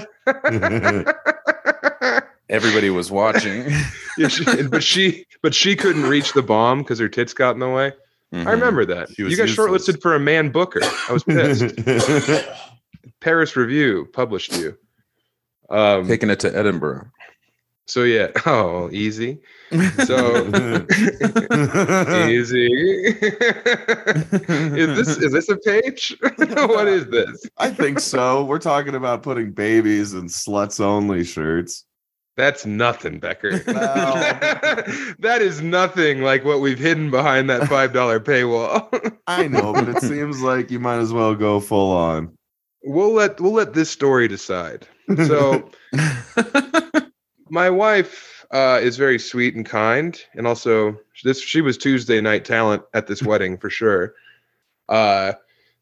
[2.51, 3.65] Everybody was watching.
[4.19, 7.61] Yeah, she- but she but she couldn't reach the bomb because her tits got in
[7.61, 7.93] the way.
[8.35, 8.47] Mhm.
[8.47, 9.11] I remember that.
[9.15, 9.87] She was You got useless.
[9.87, 10.81] shortlisted for a man booker.
[10.83, 11.77] I was pissed.
[13.21, 14.77] Paris Review published you.
[15.71, 17.07] Um, taking it to Edinburgh.
[17.87, 18.29] so yeah.
[18.47, 19.39] Oh, easy.
[20.05, 20.47] So
[22.29, 22.67] easy.
[24.77, 26.17] is this is this a page?
[26.39, 27.43] what is this?
[27.59, 28.45] I think so.
[28.45, 31.85] We're talking about putting babies in sluts only shirts.
[32.37, 33.51] That's nothing, Becker.
[35.19, 38.89] That is nothing like what we've hidden behind that five dollar paywall.
[39.27, 42.37] I know, but it seems like you might as well go full on.
[42.83, 44.87] we'll let we'll let this story decide.
[45.27, 45.71] So
[47.49, 52.45] my wife uh, is very sweet and kind, and also this she was Tuesday night
[52.45, 54.15] talent at this wedding for sure.
[54.89, 55.33] Uh,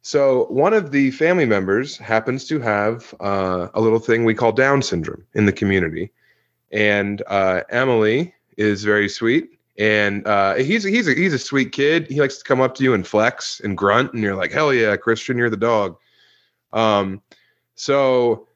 [0.03, 4.53] so one of the family members happens to have uh, a little thing we call
[4.53, 6.11] Down syndrome in the community,
[6.73, 9.59] and uh, Emily is very sweet.
[9.79, 12.07] And uh, he's he's a, he's a sweet kid.
[12.09, 14.73] He likes to come up to you and flex and grunt, and you're like, "Hell
[14.73, 15.97] yeah, Christian, you're the dog."
[16.75, 17.23] Um,
[17.75, 18.47] so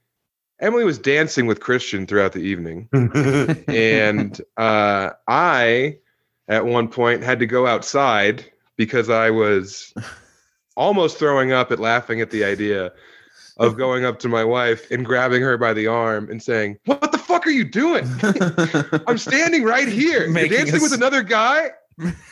[0.60, 2.88] Emily was dancing with Christian throughout the evening,
[3.66, 5.96] and uh, I,
[6.48, 8.44] at one point, had to go outside
[8.76, 9.94] because I was
[10.76, 12.92] almost throwing up at laughing at the idea
[13.58, 17.10] of going up to my wife and grabbing her by the arm and saying, "What
[17.12, 18.04] the fuck are you doing?
[19.06, 20.26] I'm standing right here.
[20.28, 21.70] You're dancing us- with another guy.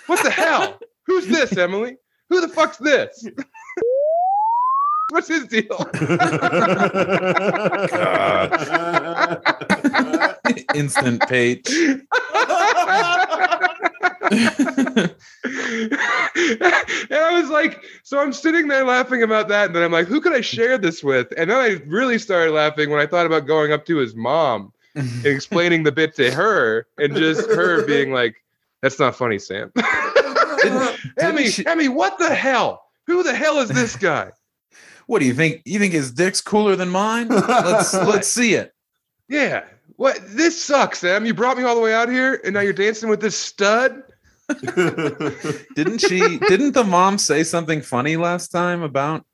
[0.07, 0.79] What the hell?
[1.07, 1.97] Who's this, Emily?
[2.29, 3.27] Who the fuck's this?
[5.11, 5.89] What's his deal?"
[10.75, 11.69] Instant page.
[17.55, 20.07] And I was like, so I'm sitting there laughing about that, and then I'm like,
[20.07, 21.33] who could I share this with?
[21.37, 24.73] And then I really started laughing when I thought about going up to his mom
[24.95, 28.37] and explaining the bit to her, and just her being like,
[28.81, 29.73] "That's not funny, Sam."
[31.19, 32.85] Emmy, she- Emmy, what the hell?
[33.07, 34.31] Who the hell is this guy?
[35.07, 35.63] what do you think?
[35.65, 37.29] You think his dick's cooler than mine?
[37.29, 38.73] Let's let's see it.
[39.29, 39.65] Yeah.
[39.97, 40.19] What?
[40.27, 41.27] This sucks, Sam.
[41.27, 44.03] You brought me all the way out here, and now you're dancing with this stud.
[45.75, 46.39] Didn't she?
[46.39, 49.25] Didn't the mom say something funny last time about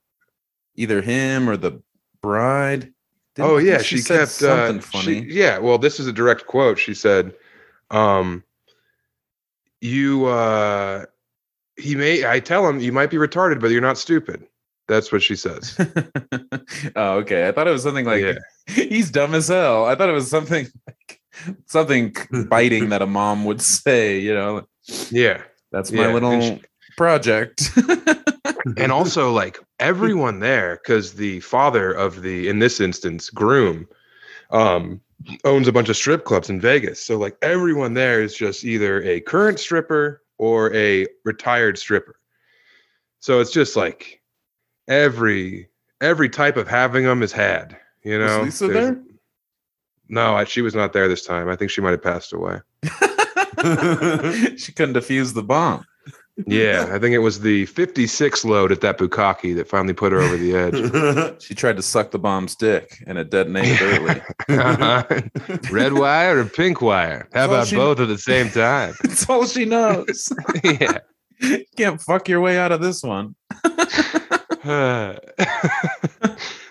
[0.77, 1.83] either him or the
[2.23, 2.93] bride?
[3.35, 5.23] Didn't- oh yeah, she, said kept something uh, funny.
[5.23, 6.79] She, yeah, well, this is a direct quote.
[6.79, 7.35] She said,
[7.91, 8.45] um,
[9.81, 11.07] "You, uh,
[11.77, 12.29] he may.
[12.29, 14.47] I tell him you might be retarded, but you're not stupid."
[14.91, 15.77] That's what she says.
[16.97, 17.47] oh, okay.
[17.47, 18.39] I thought it was something like Yeah.
[18.67, 19.87] he's dumb as hell.
[19.87, 21.21] I thought it was something like
[21.67, 22.13] something
[22.49, 24.19] biting that a mom would say.
[24.19, 24.67] You know,
[25.11, 26.63] yeah, that's my Yeah, little she-
[26.97, 27.71] project.
[28.77, 33.87] and also like everyone there, because the father of the, in this instance, groom,
[34.51, 35.01] um,
[35.45, 37.03] owns a bunch of strip clubs in Vegas.
[37.03, 42.17] So like everyone there is just either a current stripper or a retired stripper.
[43.21, 44.21] So it's just like
[44.89, 45.69] every
[46.01, 47.77] every type of having them is had.
[48.03, 49.03] You Was know, Lisa There's- there?
[50.09, 51.49] No, I, she was not there this time.
[51.49, 52.59] I think she might have passed away.
[54.59, 55.85] she couldn't defuse the bomb.
[56.47, 60.21] Yeah, I think it was the 56 load at that bukkake that finally put her
[60.21, 61.37] over the edge.
[61.43, 64.23] She tried to suck the bomb's dick and it detonated early.
[65.71, 67.29] Red wire or pink wire?
[67.35, 68.95] How about she- both at the same time?
[69.03, 70.33] That's all she knows.
[70.65, 70.99] yeah.
[71.41, 73.35] You can't fuck your way out of this one.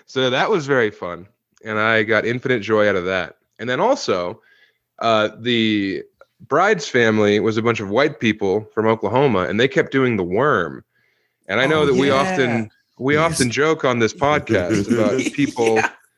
[0.06, 1.26] so that was very fun.
[1.64, 3.36] And I got infinite joy out of that.
[3.58, 4.40] And then also,
[5.00, 6.02] uh, the
[6.48, 10.22] bride's family was a bunch of white people from Oklahoma, and they kept doing the
[10.24, 10.84] worm.
[11.48, 13.32] And I know Oh, that we often we Yes.
[13.32, 15.76] often joke on this podcast about people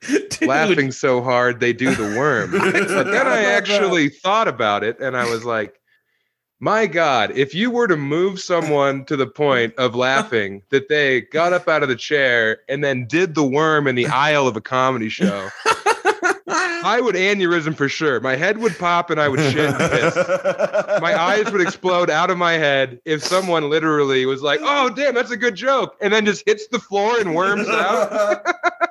[0.09, 0.19] Yeah.
[0.41, 2.51] Laughing so hard they do the worm.
[2.51, 5.79] but then I actually thought about it and I was like,
[6.59, 11.21] my God, if you were to move someone to the point of laughing that they
[11.21, 14.57] got up out of the chair and then did the worm in the aisle of
[14.57, 15.49] a comedy show,
[16.85, 18.21] I would aneurysm for sure.
[18.21, 20.17] My head would pop and I would shit and piss.
[21.01, 25.15] My eyes would explode out of my head if someone literally was like, oh, damn,
[25.15, 25.97] that's a good joke.
[26.01, 28.45] And then just hits the floor and worms out.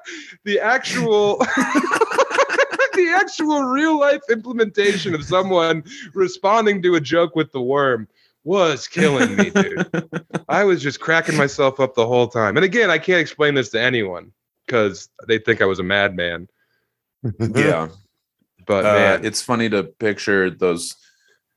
[0.44, 1.38] the actual
[2.94, 8.08] the actual real life implementation of someone responding to a joke with the worm
[8.44, 9.88] was killing me, dude.
[10.50, 12.58] I was just cracking myself up the whole time.
[12.58, 14.32] And again, I can't explain this to anyone
[14.66, 16.48] because they think I was a madman.
[17.40, 17.88] Yeah.
[18.68, 20.96] But Uh, man, it's funny to picture those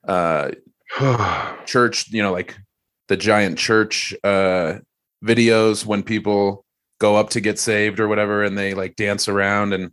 [0.09, 0.53] uh
[1.67, 2.57] church, you know, like
[3.09, 4.79] the giant church uh
[5.25, 6.65] videos when people
[6.99, 9.91] go up to get saved or whatever and they like dance around and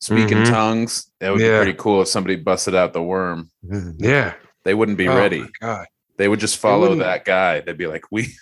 [0.00, 0.50] speak in Mhm.
[0.50, 1.10] tongues.
[1.20, 1.60] That would Yeah.
[1.60, 3.50] be pretty cool if somebody busted out the worm.
[3.98, 4.34] yeah.
[4.64, 5.46] They wouldn't be Oh, ready.
[5.60, 5.86] God.
[6.18, 7.60] They would just follow that guy.
[7.60, 8.36] They'd be like, "We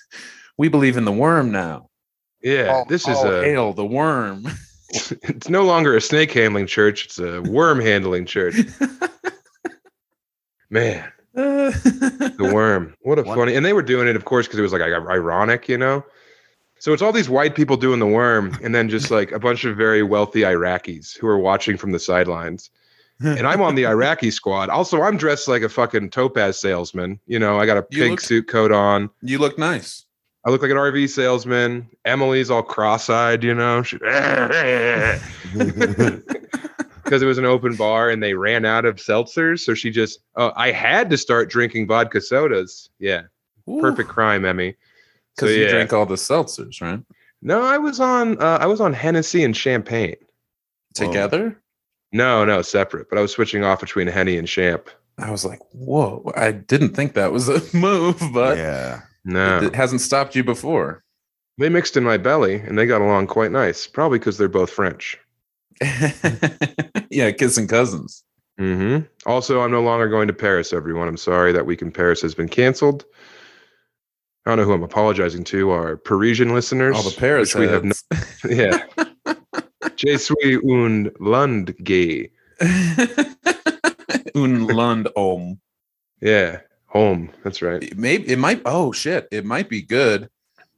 [0.59, 1.89] we believe in the worm now."
[2.43, 2.73] Yeah.
[2.73, 4.45] All- this is a hail the worm.
[4.91, 8.57] it's no longer a snake handling church, it's a worm handling church.
[10.71, 11.11] Man.
[11.35, 12.95] the worm.
[13.03, 13.55] What a What- funny.
[13.55, 16.05] And they were doing it, of course, because it was like ironic, you know.
[16.81, 19.65] So it's all these white people doing the worm, and then just like a bunch
[19.65, 22.71] of very wealthy Iraqis who are watching from the sidelines.
[23.21, 24.69] And I'm on the Iraqi squad.
[24.69, 27.19] Also, I'm dressed like a fucking topaz salesman.
[27.27, 29.11] You know, I got a You pink look- suit coat on.
[29.23, 30.05] you look nice.
[30.45, 31.89] I look like an RV salesman.
[32.05, 33.83] Emily's all cross-eyed, you know.
[33.83, 34.01] Because
[37.23, 40.21] it was an open bar and they ran out of seltzers, so she just.
[40.37, 42.89] Oh, I had to start drinking vodka sodas.
[42.99, 43.23] Yeah,
[43.81, 44.73] perfect crime, Emmy.
[45.39, 45.71] So because you yeah.
[45.71, 47.01] drank all the seltzers, right?
[47.43, 48.41] No, I was on.
[48.41, 50.17] Uh, I was on Hennessy and champagne.
[50.95, 51.61] Together.
[52.13, 53.09] No, no, separate.
[53.11, 54.89] But I was switching off between Henny and Champ.
[55.19, 59.03] I was like, "Whoa!" I didn't think that was a move, but yeah.
[59.29, 61.05] No, it hasn't stopped you before.
[61.59, 63.87] they mixed in my belly and they got along quite nice.
[63.87, 65.19] Probably because they're both French.
[67.11, 68.25] yeah, kissing cousins.
[68.59, 69.05] Mm-hmm.
[69.27, 70.73] Also, I'm no longer going to Paris.
[70.73, 73.05] Everyone, I'm sorry that week in Paris has been canceled.
[74.47, 75.71] I don't know who I'm apologizing to.
[75.71, 77.85] Our Parisian listeners, All the Paris we have.
[77.85, 77.93] No,
[78.49, 78.83] yeah.
[79.97, 82.31] Je suis un Lund gay.
[84.35, 85.61] Un Lund om.
[86.23, 87.31] Yeah, home.
[87.45, 87.83] That's right.
[87.83, 88.61] It Maybe it might.
[88.65, 89.29] Oh shit!
[89.31, 90.29] It might be good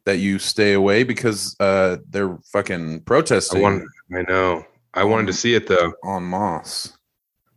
[0.05, 3.85] that you stay away because uh they're fucking I protesting want.
[4.15, 4.65] I know.
[4.95, 5.93] I wanted to see it though.
[6.05, 6.97] on Moss.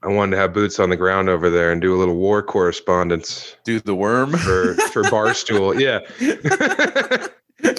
[0.04, 2.44] I wanted to have boots on the ground over there and do a little war
[2.44, 4.32] correspondence Do the worm.
[4.34, 5.80] for for Barstool.
[5.80, 6.00] Yeah.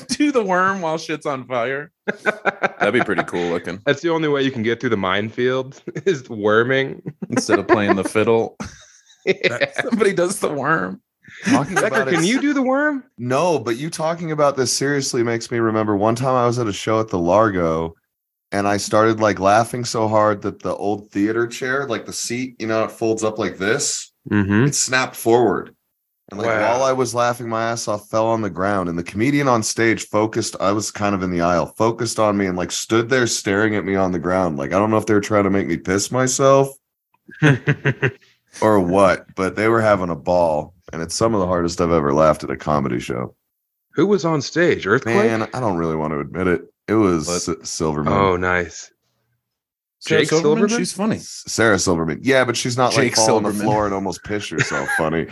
[0.09, 1.93] do the worm while shit's on fire.
[2.25, 3.81] That'd be pretty cool looking.
[3.85, 7.03] That's the only way you can get through the minefield is worming.
[7.29, 8.57] Instead of playing the fiddle.
[9.83, 11.01] somebody does the worm.
[11.47, 13.05] Talking Becker, about can you do the worm?
[13.18, 16.66] No, but you talking about this seriously makes me remember one time I was at
[16.66, 17.95] a show at the Largo
[18.53, 22.57] and I started like laughing so hard that the old theater chair, like the seat,
[22.59, 24.68] you know, it folds up like this, Mm-hmm.
[24.68, 25.75] it snapped forward.
[26.31, 26.79] And like Wow.
[26.79, 29.62] while I was laughing my ass off, fell on the ground, and the comedian on
[29.62, 30.57] stage focused.
[30.61, 33.77] I was kind of in the aisle, focused on me, and like stood there staring
[33.77, 34.57] at me on the ground.
[34.57, 36.68] Like I don't know if they were trying to make me piss myself
[38.61, 41.90] or what, but they were having a ball, and it's some of the hardest I've
[41.92, 43.34] ever laughed at a comedy show.
[43.94, 44.86] Who was on stage?
[44.86, 45.14] Earthquake?
[45.16, 46.62] Man, I don't really want to admit it.
[46.88, 48.12] It was S- Silverman.
[48.12, 48.90] oh, nice.
[50.00, 50.68] Sarah Jake Silverman?
[50.68, 51.16] She's funny.
[51.16, 52.18] S- Sarah Silverman.
[52.22, 53.66] Yeah, but she's not Jake like fall on the Silverman.
[53.66, 55.26] floor and almost piss herself funny.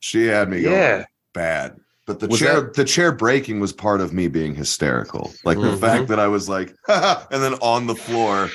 [0.00, 1.04] She had me going Yeah.
[1.34, 1.76] bad.
[2.06, 5.34] But the Was chair that- the chair breaking was part of me being hysterical.
[5.44, 5.80] Like the Mhm.
[5.80, 8.48] fact that I was like and then on the floor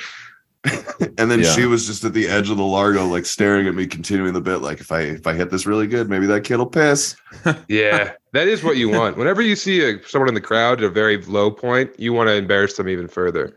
[1.18, 1.52] and then Yeah.
[1.52, 4.40] she was just at the edge of the Largo like staring at me continuing the
[4.40, 7.16] bit like if I if I hit this really good maybe that kid'll piss.
[7.68, 9.16] Yeah, that is what you want.
[9.16, 12.28] Whenever you see a, someone in the crowd at a very low point, you want
[12.28, 13.52] to embarrass them even further.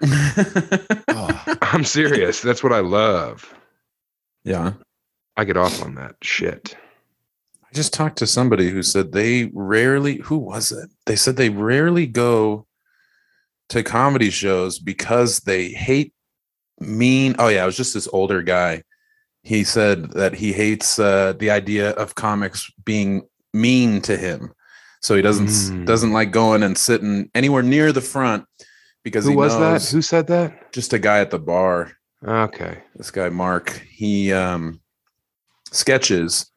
[1.10, 2.42] Oh, I'm serious.
[2.42, 3.54] That's what I love.
[4.44, 4.74] yeah.
[5.38, 6.76] I get off on that shit.
[7.64, 10.90] I just talked to somebody who said they rarely, who was it?
[11.06, 12.66] They said they rarely go
[13.70, 16.14] to comedy shows because they hate
[16.80, 17.36] mean.
[17.40, 17.64] Oh, yeah.
[17.64, 18.84] It was just this older guy.
[19.44, 24.52] He said that he hates uh, the idea of comics being mean to him.
[25.02, 25.86] So he doesn't Mm.
[25.86, 28.46] doesn't like going and sitting anywhere near the front
[29.04, 29.84] because Who he was that?
[29.96, 30.74] Who said that?
[30.74, 31.94] just a guy at the bar
[32.28, 32.80] Okay.
[32.96, 34.82] this guy Mark, he um
[35.72, 36.50] sketches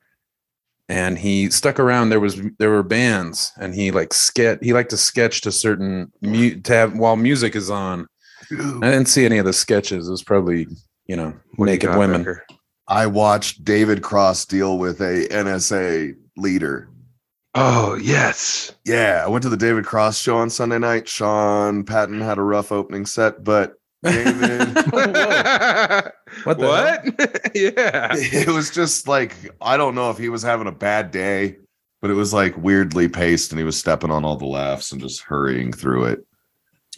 [0.89, 4.91] and he stuck around there was there were bands and he like sketch he liked
[4.91, 8.07] to sketch to certain mu- to have while music is on.
[8.53, 10.09] I didn't see any of the sketches.
[10.09, 10.67] It was probably,
[11.07, 12.23] you know, What do you naked women.
[12.23, 12.47] Becker?
[12.89, 16.89] I watched David Cross deal with a NSA leader.
[17.55, 18.73] Oh yes.
[18.85, 21.09] Yeah, I went to the David Cross show on Sunday night.
[21.09, 24.75] Sean Patton had a rough opening set, but David
[26.45, 27.05] What what?
[27.55, 28.09] yeah.
[28.13, 31.57] it was just like I don't know if he was having a bad day,
[32.01, 35.01] but it was like weirdly paced and he was stepping on all the laughs and
[35.01, 36.27] just hurrying through it.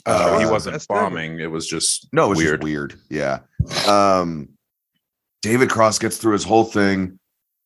[0.07, 1.39] Oh, he Uh, wasn't bombing.
[1.41, 2.63] It was just No, it was weird.
[2.65, 2.95] weird.
[3.09, 3.41] Yeah.
[3.89, 4.49] Um
[5.43, 7.19] David Cross gets through his whole thing,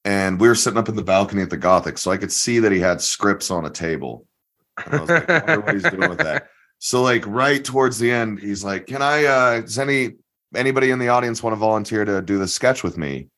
[0.04, 2.58] and we were sitting up in the balcony at the Gothic, so I could see
[2.60, 4.26] that he had scripts on a table.
[4.84, 6.48] And I was like, I what he's doing with that.
[6.78, 10.16] So, like, right towards the end, he's like, Can I uh does any
[10.54, 13.28] anybody in the audience want to volunteer to do the sketch with me?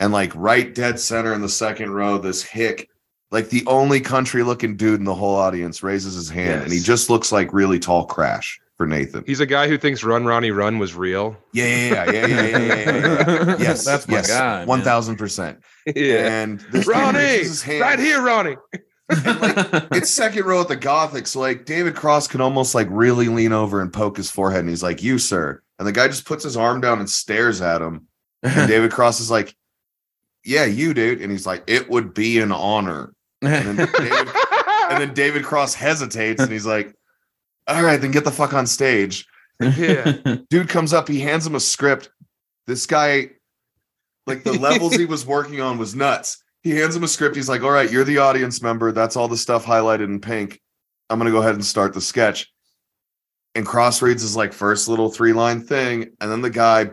[0.00, 2.88] And like right dead center in the second row, this hick,
[3.32, 6.62] like the only country looking dude in the whole audience raises his hand yes.
[6.64, 10.04] and he just looks like really tall crash for nathan he's a guy who thinks
[10.04, 14.14] run ronnie run was real yeah yeah yeah yeah yeah, yeah, yeah, yes that's my
[14.14, 15.58] yes, guy 1000%
[15.96, 18.56] yeah and this ronnie right here ronnie
[19.08, 21.36] like, it's second row at the Gothics.
[21.36, 24.82] Like David Cross can almost like really lean over and poke his forehead, and he's
[24.82, 28.06] like, "You, sir." And the guy just puts his arm down and stares at him.
[28.42, 29.54] And David Cross is like,
[30.44, 34.28] "Yeah, you, dude." And he's like, "It would be an honor." And then David,
[34.90, 36.94] and then David Cross hesitates, and he's like,
[37.66, 39.26] "All right, then get the fuck on stage."
[39.60, 40.12] Yeah.
[40.50, 42.10] dude comes up he hands him a script.
[42.66, 43.30] This guy
[44.26, 46.42] like the levels he was working on was nuts.
[46.62, 47.36] He hands him a script.
[47.36, 48.92] He's like all right you're the audience member.
[48.92, 50.60] That's all the stuff highlighted in pink.
[51.10, 52.50] I'm gonna go ahead and start the sketch.
[53.54, 56.90] And cross reads his like first little three line thing and then the guy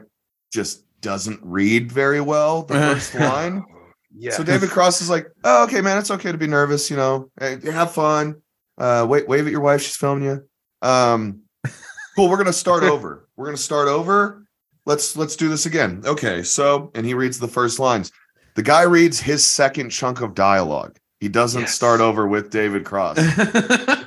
[0.51, 2.93] just doesn't read very well the uh-huh.
[2.93, 3.63] first line
[4.19, 4.31] Yeah.
[4.31, 6.89] so David Cross is like, "Oh, okay, man, it's okay to be nervous.
[6.89, 8.41] You know, Hey, have fun.
[8.77, 10.43] Uh, wait, wave at your wife; she's filming you.
[10.81, 11.41] Um,
[12.15, 12.29] cool.
[12.29, 13.27] We're gonna start over.
[13.35, 14.43] We're gonna start over.
[14.85, 16.01] Let's let's do this again.
[16.05, 16.43] Okay.
[16.43, 18.11] So, and he reads the first lines.
[18.55, 20.97] The guy reads his second chunk of dialogue.
[21.19, 21.75] He doesn't Yes.
[21.75, 23.17] start over with David Cross.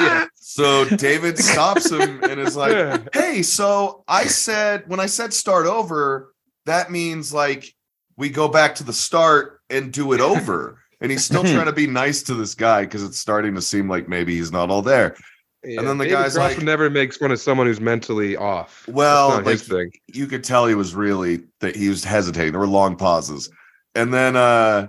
[0.00, 0.26] Yeah.
[0.34, 5.66] So David stops him and is like, hey, so I said when I said start
[5.66, 6.32] over,
[6.66, 7.74] that means like
[8.20, 10.78] we go back to the start and do it over.
[11.00, 13.88] And he's still trying to be nice to this guy because it's starting to seem
[13.88, 15.16] like maybe he's not all there.
[15.64, 15.82] Yeah.
[15.82, 18.86] then the guy's like- never makes fun of someone who's mentally off.
[18.88, 20.00] Well, That's not his like.
[20.06, 22.52] You could tell he was really that he was hesitating.
[22.52, 23.50] There were long pauses.
[23.94, 24.88] And then uh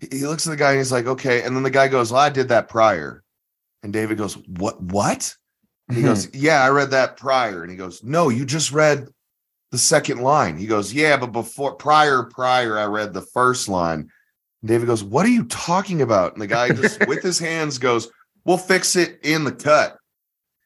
[0.00, 1.42] he he looks at the guy and he's like, okay.
[1.42, 3.22] And then the guy goes, Well, I did that prior.
[3.82, 5.34] And David goes, What what?
[5.88, 7.62] And he goes, Yeah, I read that prior.
[7.62, 9.08] And he goes, No, you just read
[9.70, 10.56] the second line.
[10.56, 14.10] He goes, Yeah, but before prior, prior, I read the first line.
[14.62, 16.32] And David goes, What are you talking about?
[16.32, 18.10] And the guy just with his hands goes,
[18.44, 19.98] we'll fix it in the cut.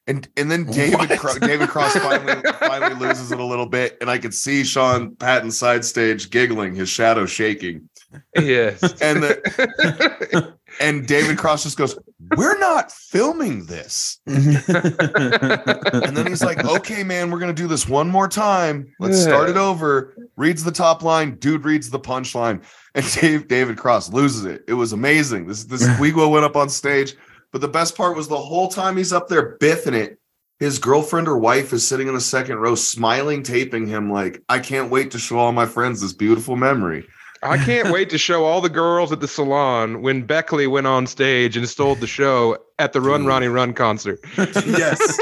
[0.06, 4.10] And and then David Cro- David Cross finally finally loses it a little bit, and
[4.10, 7.88] I could see Sean Patton side stage giggling, his shadow shaking.
[8.36, 8.82] yes.
[9.00, 11.96] And the and David Cross just goes,
[12.36, 18.08] "We're not filming this." And then he's like, "Okay, man, we're gonna do this one
[18.08, 18.92] more time.
[18.98, 22.62] Let's start it over." Reads the top line, dude reads the punchline,
[22.94, 24.64] and Dave David Cross loses it.
[24.66, 25.46] It was amazing.
[25.46, 27.14] This this Wigwa went up on stage,
[27.52, 30.18] but the best part was the whole time he's up there biffing it.
[30.58, 34.58] His girlfriend or wife is sitting in the second row, smiling, taping him like, "I
[34.58, 37.06] can't wait to show all my friends this beautiful memory."
[37.42, 41.06] I can't wait to show all the girls at the salon when Beckley went on
[41.06, 44.20] stage and stole the show at the Run Ronnie Run concert.
[44.66, 45.18] Yes,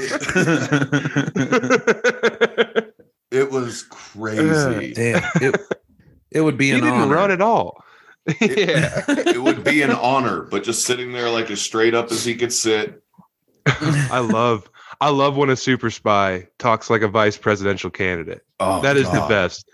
[3.30, 4.50] it was crazy.
[4.50, 5.60] Ah, damn, it,
[6.30, 7.14] it would be he an didn't honor.
[7.14, 7.82] run at all.
[8.40, 9.04] yeah.
[9.08, 12.34] it would be an honor, but just sitting there like as straight up as he
[12.34, 13.02] could sit.
[13.66, 14.68] I love
[15.00, 18.42] I love when a super spy talks like a vice presidential candidate.
[18.58, 19.68] Oh, That is the best.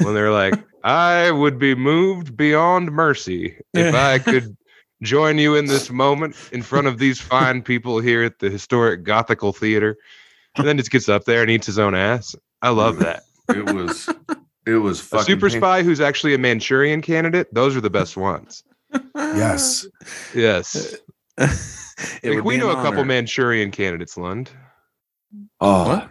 [0.00, 0.54] When they're like,
[0.84, 4.56] I would be moved beyond mercy if I could
[5.02, 9.04] join you in this moment in front of these fine people here at the historic
[9.04, 9.96] Gothical Theater.
[10.56, 12.36] And then just gets up there and eats his own ass.
[12.60, 13.22] I love that.
[13.48, 14.08] It was,
[14.66, 17.90] it was A fucking super pain- spy who's actually a Manchurian candidate, those are the
[17.90, 18.62] best ones.
[19.16, 19.86] Yes,
[20.34, 20.96] Yes.
[22.22, 23.04] It Like, would we be know an a couple.
[23.04, 24.50] Manchurian candidates, Lund.
[25.60, 26.10] oh, What?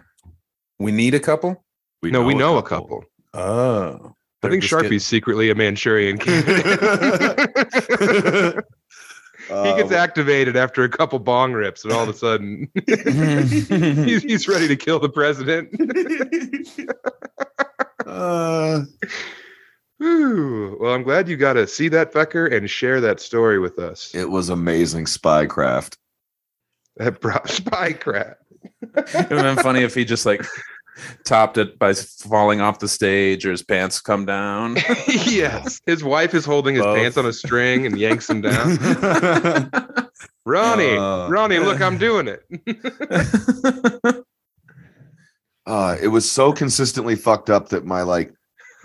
[0.78, 1.62] We need a couple.
[2.02, 3.04] no, we know a couple.
[3.34, 4.14] Oh,
[4.44, 7.50] I think Sharpie's secretly a Manchurian candidate.
[8.54, 8.60] he
[9.50, 14.46] Uh, gets activated after a couple bong rips, and all of a sudden he's, he's
[14.48, 15.68] ready to kill the president.
[18.06, 18.82] uh,
[19.98, 20.76] Whew.
[20.80, 24.14] Well, I'm glad you got to see that fucker and share that story with us.
[24.14, 25.96] it was amazing spycraft.
[26.96, 28.38] That bro- spy crap.
[28.82, 30.44] it would have been funny if he just like
[31.24, 34.76] topped it by falling off the stage or his pants come down.
[35.08, 36.96] yes, his wife is holding his Both.
[36.98, 38.78] pants on a string and yanks him down.
[40.44, 42.42] Ronnie, Uh, Ronnie, look, I'm doing it.
[45.66, 48.32] uh, it was so consistently fucked up that my like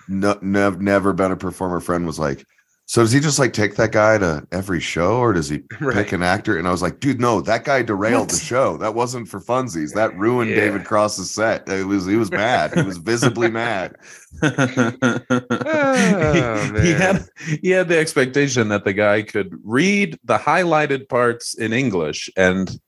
[0.07, 2.45] no, nev- never been a performer friend was like,
[2.89, 5.93] so does he just like take that guy to every show or does he Right.
[5.93, 6.57] pick an actor?
[6.57, 8.77] And I was like, dude, no, that guy derailed the show.
[8.77, 9.93] That wasn't for funsies.
[9.93, 10.55] That ruined Yeah.
[10.61, 11.67] David Cross's set.
[11.67, 12.73] It was he was mad.
[12.73, 13.95] He was visibly mad.
[15.59, 17.27] Oh, he, he had
[17.61, 22.79] he had the expectation that the guy could read the highlighted parts in English and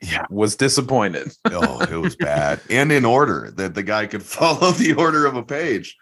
[0.00, 0.26] Yeah.
[0.30, 1.32] was disappointed.
[1.46, 2.60] Oh, it was bad.
[2.70, 5.96] And in order that the guy could follow the order of a page.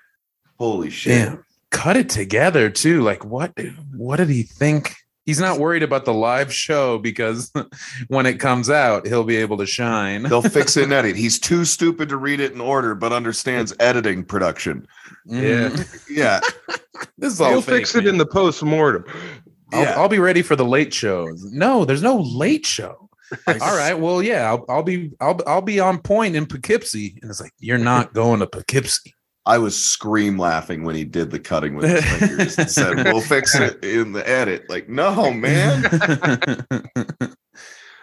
[0.59, 1.29] Holy shit.
[1.31, 1.45] Damn.
[1.71, 3.03] Cut it together too.
[3.03, 3.53] Like what
[3.95, 4.95] what did he think?
[5.27, 7.53] He's not worried about the live show because
[8.09, 10.25] when it comes out, he'll be able to shine.
[10.25, 11.15] They'll fix it and edit.
[11.25, 14.89] He's too stupid to read it in order, but understands editing production.
[15.27, 15.69] Yeah.
[15.69, 16.09] Mm.
[16.11, 16.41] Yeah.
[17.19, 18.15] This is all He'll fake, fix it man.
[18.15, 19.05] in the post mortem.
[19.73, 19.95] I'll, Yeah.
[20.01, 21.45] I'll be ready for the late shows.
[21.53, 23.09] No, there's no late show.
[23.47, 23.95] All right.
[23.95, 27.53] Well, yeah, I'll, I'll be I'll I'll be on point in Poughkeepsie, and it's like
[27.61, 29.15] you're not going to Poughkeepsie.
[29.47, 33.21] I was scream laughing when he did the cutting with his fingers and said, We'll
[33.23, 34.69] fix it in the edit.
[34.69, 35.83] Like, no, man.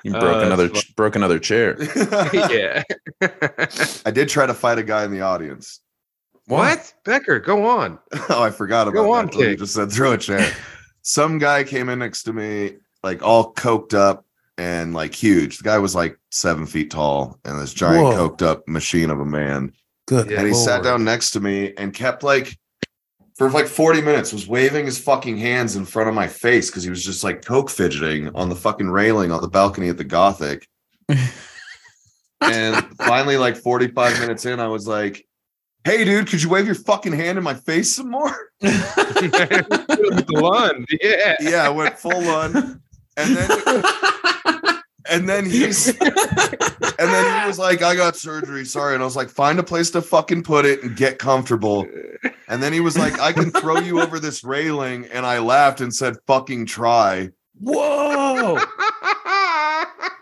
[0.04, 0.82] you broke uh, that's another fun.
[0.96, 1.78] broke another chair.
[2.34, 2.84] yeah.
[4.06, 5.82] I did try to fight a guy in the audience.
[6.46, 6.94] what?
[7.06, 8.00] Becker, go on.
[8.30, 9.10] Oh, I forgot about Go that.
[9.20, 10.52] on, till You just said throw a chair.
[11.02, 14.26] Some guy came in next to me, like all coked up
[14.58, 15.60] and like huge.
[15.60, 18.30] The guy was like seven feet tall and this giant Whoa.
[18.30, 19.72] coked up machine of a man.
[20.08, 20.30] Good.
[20.30, 22.58] Yeah, and he sat down next to me and kept like
[23.38, 26.84] for like 40 minutes was waving his fucking hands in front of my face because
[26.84, 30.04] he was just like coke fidgeting on the fucking railing on the balcony at the
[30.04, 30.68] gothic
[32.42, 35.26] and finally like 45 minutes in i was like
[35.84, 38.36] hey dude could you wave your fucking hand in my face some more
[40.30, 40.88] Lund.
[41.02, 41.36] Yeah.
[41.40, 42.82] yeah i went full on
[43.18, 43.50] and then
[45.10, 46.00] and then he's and
[46.98, 49.90] then he was like i got surgery sorry and i was like find a place
[49.92, 51.86] to fucking put it and get comfortable
[52.48, 55.06] And then he was like, I can throw you over this railing.
[55.08, 57.30] And I laughed and said, fucking try.
[57.60, 58.60] Whoa!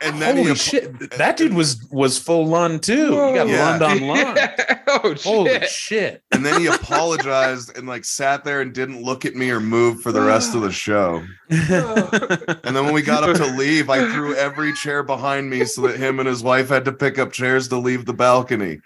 [0.02, 1.12] And then Holy he, shit!
[1.12, 3.08] That dude was was full Lund too.
[3.14, 3.70] You got Yeah.
[3.78, 4.40] Lund on Lund.
[4.88, 5.22] oh, shit.
[5.24, 6.24] Holy shit!
[6.32, 10.02] and then he apologized and like sat there and didn't look at me or move
[10.02, 11.24] for the rest of the show.
[12.66, 15.82] And then when we got up to leave, I threw every chair behind me so
[15.84, 18.80] that him and his wife had to pick up chairs to leave the balcony.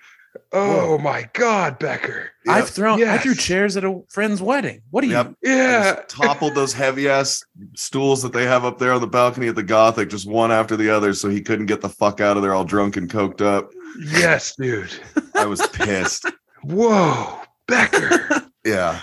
[0.51, 2.31] Oh my God, Becker.
[2.47, 2.67] I've Yep.
[2.69, 4.81] thrown I threw chairs at a friend's wedding.
[4.91, 5.13] What are you?
[5.13, 5.33] Yep.
[5.43, 5.93] Yeah.
[5.95, 7.43] just toppled those heavy ass
[7.75, 10.75] stools that they have up there on the balcony at the Gothic, just one after
[10.75, 13.41] the other, so he couldn't get the fuck out of there all drunk and coked
[13.41, 13.71] up.
[13.99, 14.91] Yes, dude.
[15.35, 16.25] I was pissed.
[16.63, 18.43] Whoa, Becker.
[18.65, 18.99] Yeah.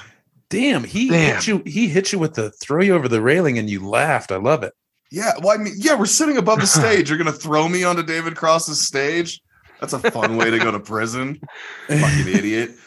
[0.50, 1.34] Damn, he Damn.
[1.36, 1.62] hit you.
[1.66, 4.30] He hit you with the throw you over the railing, and you laughed.
[4.30, 4.74] I love it.
[5.10, 5.32] Yeah.
[5.42, 7.08] Well, I mean, yeah, we're sitting above the stage.
[7.08, 9.40] You're gonna throw me onto David Cross's stage?
[9.80, 11.40] That's a fun way to go to prison.
[11.88, 12.70] Fucking idiot.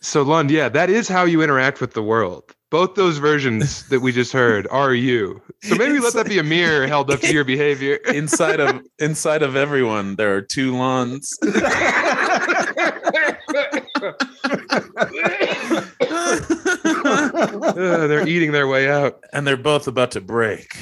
[0.00, 2.54] So Lund, yeah, that is how you interact with the world.
[2.70, 5.40] Both those versions that we just heard are you.
[5.62, 7.94] So maybe let that be a mirror held up to your behavior.
[8.12, 11.28] inside of inside of everyone, there are two Lunds.
[16.76, 19.20] Uh, they're eating their way out.
[19.32, 20.76] and they're both about to break.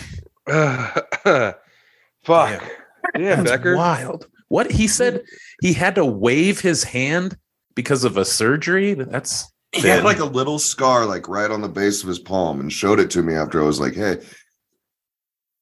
[0.47, 1.01] Uh,
[2.25, 2.63] fuck.
[3.15, 3.77] Damn, That's Becker.
[3.77, 4.27] wild.
[4.53, 4.91] What he mm-hmm.
[4.91, 5.23] said
[5.63, 7.39] he had to wave his hand
[7.75, 8.93] because of a surgery.
[8.93, 12.61] That's He had like a little scar, like right on the base of his palm,
[12.61, 14.19] and showed it to me after I was like, "Hey,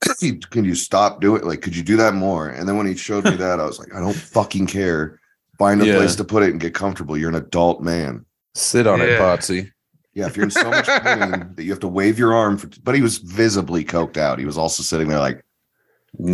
[0.51, 1.45] can you stop doing?
[1.45, 3.79] Like, could you do that more?" And then when he showed me that, I was
[3.79, 5.21] like, "I don't fucking care.
[5.57, 5.97] Find a Yeah.
[5.97, 7.17] place to put it and get comfortable.
[7.17, 8.27] You're an adult man."
[8.57, 9.19] sit on it, Yeah.
[9.19, 9.71] Potsy.
[10.15, 12.69] Yeah, if you're in so much pain that you have to wave your arm, for,
[12.83, 14.41] but he was visibly coked out.
[14.41, 15.45] He was also sitting there like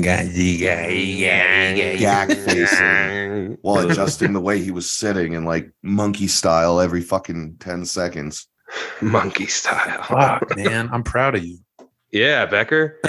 [0.01, 0.29] gag
[2.37, 7.85] facing while adjusting the way he was sitting in like monkey style every fucking 10
[7.85, 8.49] seconds.
[9.01, 10.03] Monkey style.
[10.03, 11.59] Fuck, man, I'm proud of you.
[12.11, 12.99] Yeah, Becker.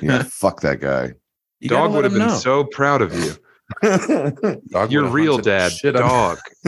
[0.00, 1.12] Yeah, fuck that guy.
[1.60, 2.34] You Dog would have been know.
[2.34, 3.36] so proud of you.
[4.70, 5.72] Dog You're real dad.
[5.72, 6.38] shit Dog.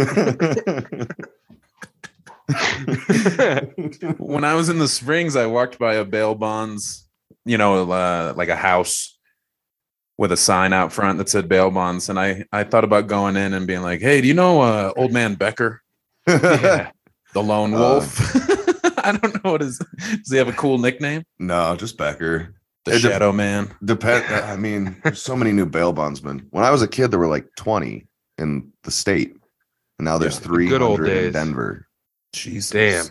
[4.19, 7.04] when I was in the Springs, I walked by a bail bonds,
[7.45, 9.19] you know, uh, like a house
[10.17, 13.37] with a sign out front that said bail bonds, and I I thought about going
[13.37, 15.83] in and being like, "Hey, do you know uh, Old Man Becker,
[16.27, 16.91] yeah.
[17.35, 17.79] the lone Uh.
[17.79, 18.37] wolf?"
[19.07, 19.79] I don't know what is.
[19.99, 21.25] Does he have a cool nickname?
[21.39, 22.55] no, just Becker.
[22.87, 23.75] The It de- Shadow Man.
[23.85, 24.25] Depend.
[24.33, 26.47] I mean, there's so many new bail bondsmen.
[26.51, 28.07] When I was a kid, there were like 20
[28.39, 29.35] in the state,
[29.99, 31.33] and now there's Yeah, three good old in.
[31.33, 31.87] Denver.
[32.35, 32.71] Jesus.
[32.71, 33.07] Damn.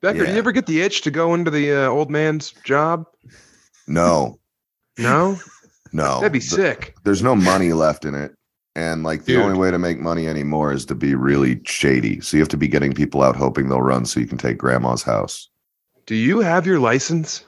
[0.00, 0.32] Becker, do Yeah.
[0.32, 3.06] you ever get the itch to go into the uh, old man's job?
[3.86, 4.38] No,
[4.98, 5.38] No?
[5.92, 6.94] no, That'd be The- sick.
[7.04, 8.34] There's no money left in it,
[8.76, 9.42] and like the Dude.
[9.42, 12.20] only way to make money anymore is to be really shady.
[12.20, 14.58] So you have to be getting people out hoping they'll run, so you can take
[14.58, 15.48] grandma's house
[16.06, 17.44] Do you have your license?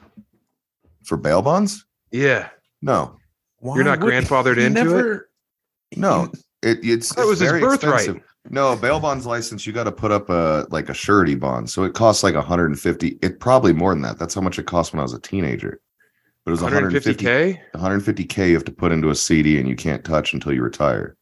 [1.03, 1.85] for bail bonds.
[2.11, 2.49] Yeah.
[2.81, 3.15] No,
[3.59, 5.21] Why You're not grandfathered he into it?
[5.95, 6.29] no,
[6.61, 7.93] it, it's That was it's his birthright.
[8.01, 8.23] expensive.
[8.49, 11.69] No, bail bonds license, you got to put up a like a surety bond.
[11.69, 13.19] So it costs like 150.
[13.21, 14.17] It probably more than that.
[14.19, 15.81] That's how much it cost when I was a teenager.
[16.47, 17.59] But it was 150 150K?
[17.75, 21.17] 150k you have to put into a CD and you can't touch until you retire.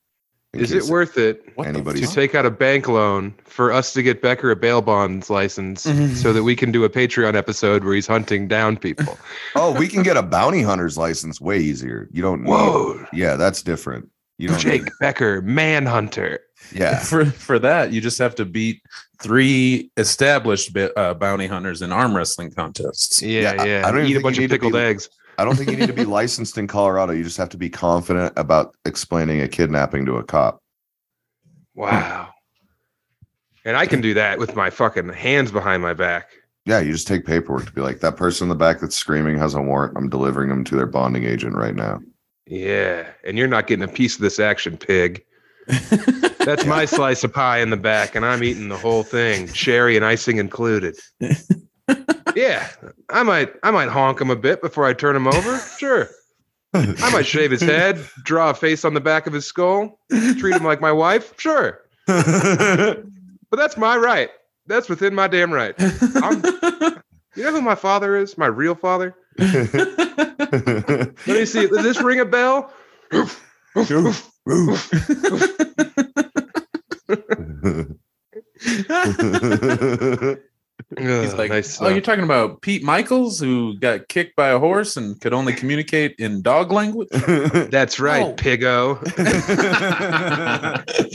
[0.54, 3.92] Is it worth it What the Anybody's- to take out a bank loan for us
[3.94, 5.82] to get Becker a bail bonds license
[6.22, 9.18] so that we can do a Patreon episode where he's hunting down people?
[9.56, 12.08] Oh, we can get a bounty hunter's license way easier.
[12.12, 12.44] You don't.
[12.44, 13.04] Need, Whoa.
[13.12, 14.10] Yeah, that's different.
[14.38, 14.60] You don't.
[14.60, 16.40] Jake need- Becker, manhunter.
[16.74, 17.00] yeah.
[17.04, 18.82] For for that, you just have to beat
[19.22, 23.22] three established bi- uh, bounty hunters in arm wrestling contests.
[23.22, 23.88] Yeah, Yeah, I- yeah.
[23.88, 25.10] I don't even Eat a bunch of pickled be- eggs.
[25.38, 27.12] I don't think you need to be licensed in Colorado.
[27.14, 30.62] You just have to be confident about explaining a kidnapping to a cop.
[31.76, 32.30] Wow.
[33.66, 36.30] And I can do that with my fucking hands behind my back.
[36.66, 39.38] Yeah, you just take paperwork to be like that person in the back that's screaming
[39.38, 39.98] has a warrant.
[39.98, 42.00] I'm delivering them to their bonding agent right now.
[42.48, 43.08] Yeah.
[43.24, 45.24] And you're not getting a piece of this action, pig.
[46.46, 49.96] That's my slice of pie in the back, and I'm eating the whole thing, cherry
[49.96, 50.98] and icing included.
[52.36, 52.70] Yeah,
[53.10, 55.58] I might, I might honk him a bit before I turn him over.
[55.80, 56.10] Sure,
[56.74, 60.56] I might shave his head, draw a face on the back of his skull, treat
[60.56, 61.34] him like my wife.
[61.40, 63.06] Sure, but
[63.52, 64.30] that's my right.
[64.68, 65.76] That's within my damn right.
[66.16, 66.42] I'm,
[67.36, 68.38] you know who my father is?
[68.38, 69.16] My real father.
[69.38, 71.68] Let me see.
[71.68, 72.72] Does this ring a bell?
[80.98, 81.82] He's like, nice.
[81.82, 85.54] oh, you're talking about Pete Michaels who got kicked by a horse and could only
[85.54, 87.08] communicate in dog language?
[87.12, 88.34] That's right, Oh.
[88.34, 89.02] Piggo.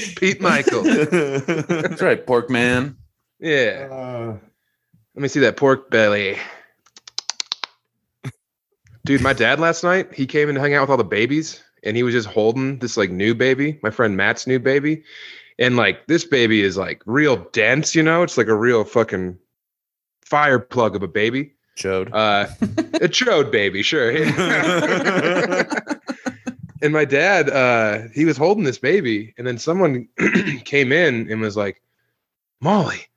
[0.16, 0.82] Pete Michael.
[0.82, 2.96] That's right, pork man.
[3.38, 3.88] Yeah.
[3.90, 4.36] Uh,
[5.20, 6.38] Let me see that pork belly.
[9.04, 11.94] Dude, my dad last night, he came and hung out with all the babies and
[11.94, 15.04] he was just holding this like new baby, my friend Matt's new baby.
[15.58, 18.22] And like this baby is like real dense, you know?
[18.22, 19.36] It's like a real fucking
[20.24, 21.52] fire plug of a baby.
[21.76, 22.08] Chode.
[22.14, 22.64] Uh a
[23.10, 24.10] chode baby, sure.
[26.82, 30.08] and my dad, uh, he was holding this baby, and then someone
[30.64, 31.82] came in and was like,
[32.62, 33.09] "Molly,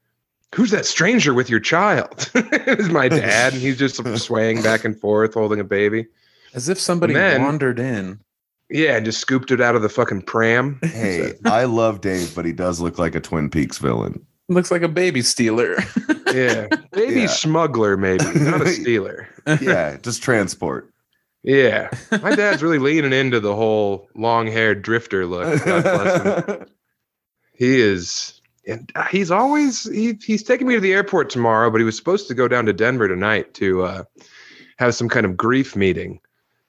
[0.53, 4.83] who's that stranger with your child?" it was my dad, and he's just swaying back
[4.85, 6.07] and forth, holding a baby.
[6.53, 8.19] As if somebody then- wandered in.
[8.69, 10.79] Yeah, and just scooped it out of the fucking pram.
[10.83, 14.25] Hey, I love Dave, but he does look like a Twin Peaks villain.
[14.49, 15.75] Looks like a baby stealer.
[16.33, 17.27] Yeah, baby Yeah.
[17.27, 19.27] smuggler, maybe not a stealer.
[19.61, 20.89] Yeah, just transport.
[21.43, 21.89] Yeah,
[22.21, 25.63] my dad's really leaning into the whole long-haired drifter look.
[25.65, 26.65] God bless him.
[27.53, 31.83] He is, and he's always he, he's taking me to the airport tomorrow, but he
[31.83, 34.03] was supposed to go down to Denver tonight to uh,
[34.77, 36.19] have some kind of grief meeting.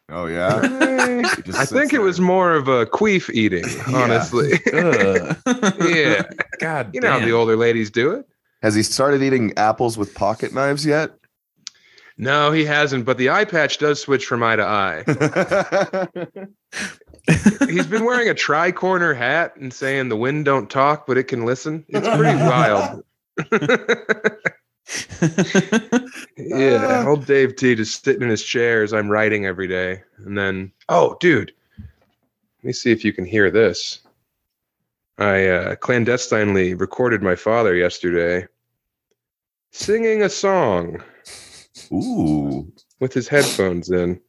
[0.09, 0.91] Oh yeah.
[1.05, 3.65] He just I sits think it was more of a queef eating,
[3.95, 4.55] honestly.
[4.73, 5.37] Ugh.
[5.87, 6.23] yeah,
[6.59, 8.27] God you know how the older ladies do it.
[8.63, 11.11] Has he started eating apples with pocket knives yet?
[12.17, 15.05] No, he hasn't, but the eye patch does switch from eye to eye.
[17.69, 21.45] He's been wearing a tri-corner hat and saying the wind don't talk, but it can
[21.45, 21.85] listen.
[21.89, 23.03] It's pretty wild.
[26.37, 30.03] yeah, old Dave T just sitting in his chair as I'm writing every day.
[30.19, 34.01] And then, oh, dude, let me see if you can hear this.
[35.19, 38.47] I uh, clandestinely recorded my father yesterday
[39.71, 41.03] singing a song
[41.93, 42.71] Ooh.
[43.01, 44.21] with his headphones in.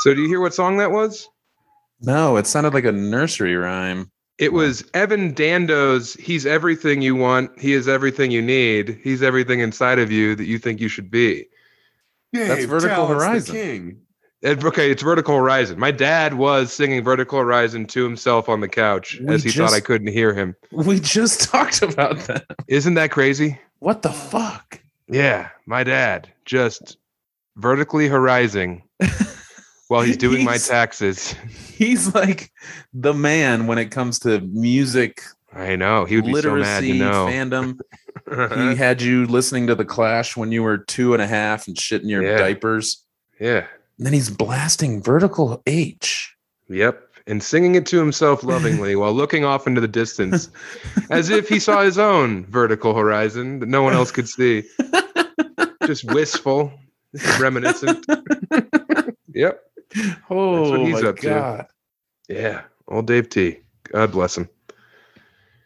[0.00, 1.28] So, do you hear what song that was?
[2.00, 4.10] no, it sounded like a nursery rhyme.
[4.38, 9.60] It was Evan Dando's He's Everything You Want, He is Everything You Need, He's Everything
[9.60, 11.46] Inside of You That You Think You Should Be.
[12.32, 14.00] That's Vertical Talon's the Horizon.
[14.44, 15.78] And, okay, it's Vertical Horizon.
[15.78, 19.72] My dad was singing Vertical Horizon to himself on the couch We as he thought
[19.72, 20.56] I couldn't hear him.
[20.72, 22.44] We just talked about that.
[22.66, 23.58] Isn't that crazy?
[23.78, 24.80] What the fuck?
[25.08, 26.96] Yeah, my dad just
[27.56, 28.82] vertically horizon
[29.88, 31.34] while he's doing my taxes.
[31.72, 32.50] He's like
[32.94, 35.20] the man when it comes to music
[35.52, 36.04] I know.
[36.04, 37.26] He would be so mad, literacy you know.
[37.26, 37.78] fandom.
[38.70, 41.76] he had you listening to the Clash when you were two and a half and
[41.76, 42.38] shitting your Yeah.
[42.38, 43.04] diapers.
[43.38, 43.66] yeah.
[44.02, 46.34] And then he's blasting vertical H.
[46.68, 47.06] Yep.
[47.28, 50.50] And singing it to himself lovingly while looking off into the distance
[51.08, 54.64] as if he saw his own vertical horizon that no one else could see.
[55.86, 56.72] Just wistful,
[57.38, 58.04] reminiscent.
[59.32, 59.60] yep.
[60.28, 61.28] Oh he's my up to.
[61.28, 61.66] god!
[62.28, 62.62] Yeah.
[62.88, 63.60] Old Dave T.
[63.92, 64.48] God bless him.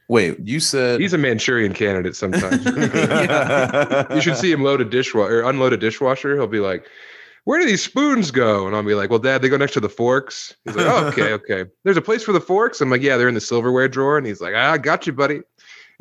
[0.08, 2.62] Wait, you said He's a Manchurian candidate sometimes.
[4.14, 6.34] you should see him load a dishwasher or unload a dishwasher.
[6.34, 6.84] He'll be like,
[7.46, 8.66] Where do these spoons go?
[8.66, 10.56] And I'll be like, Well, Dad, they go next to the forks.
[10.64, 11.64] He's like, oh, okay, okay.
[11.84, 12.80] There's a place for the forks.
[12.80, 14.18] I'm like, Yeah, they're in the silverware drawer.
[14.18, 15.42] And he's like, I got you, buddy.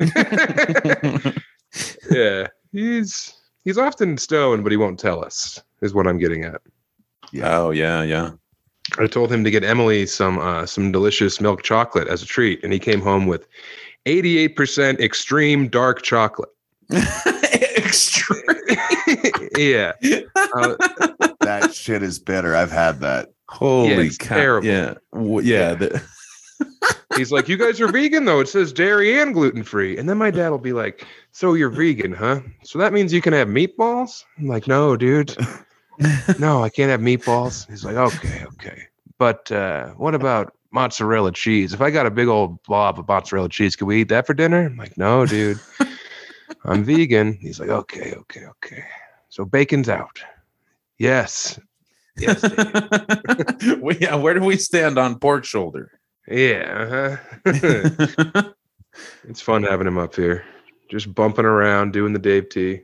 [2.10, 2.48] yeah.
[2.72, 3.32] He's
[3.64, 6.60] he's often stoned, but he won't tell us, is what I'm getting at.
[7.32, 7.58] Yeah.
[7.58, 8.32] Oh yeah, yeah.
[8.98, 12.62] I told him to get Emily some uh, some delicious milk chocolate as a treat,
[12.64, 13.46] and he came home with
[14.06, 16.50] 88% extreme dark chocolate.
[17.76, 18.42] Extreme.
[19.56, 19.92] yeah.
[20.56, 20.74] Uh,
[21.46, 22.54] that shit is bitter.
[22.54, 23.32] I've had that.
[23.48, 24.36] Holy it's cow!
[24.36, 24.66] terrible.
[24.68, 25.74] Yeah, W- yeah.
[25.74, 26.02] the-
[27.16, 28.40] He's like, You guys are vegan though.
[28.40, 29.96] It says dairy and gluten free.
[29.96, 32.40] And then my dad will be like, So you're vegan, huh?
[32.64, 34.24] So that means you can have meatballs?
[34.38, 35.36] I'm like, No, dude.
[36.38, 37.66] No, I can't have meatballs.
[37.70, 38.82] He's like, Okay, okay.
[39.18, 41.72] But uh, what about mozzarella cheese?
[41.72, 44.34] If I got a big old blob of mozzarella cheese, can we eat that for
[44.34, 44.66] dinner?
[44.66, 45.58] I'm like, No, dude.
[46.64, 47.38] I'm vegan.
[47.40, 48.84] He's like, Okay, okay, okay.
[49.30, 50.20] So bacon's out.
[50.98, 51.58] Yes.
[52.18, 52.40] Yes.
[52.40, 53.78] Dave.
[53.80, 55.90] Well, yeah, where do we stand on pork shoulder?
[56.28, 57.18] yeah.
[57.44, 58.42] uh-huh.
[59.28, 60.44] It's fun having him up here,
[60.90, 62.80] just bumping around, doing the Dave T.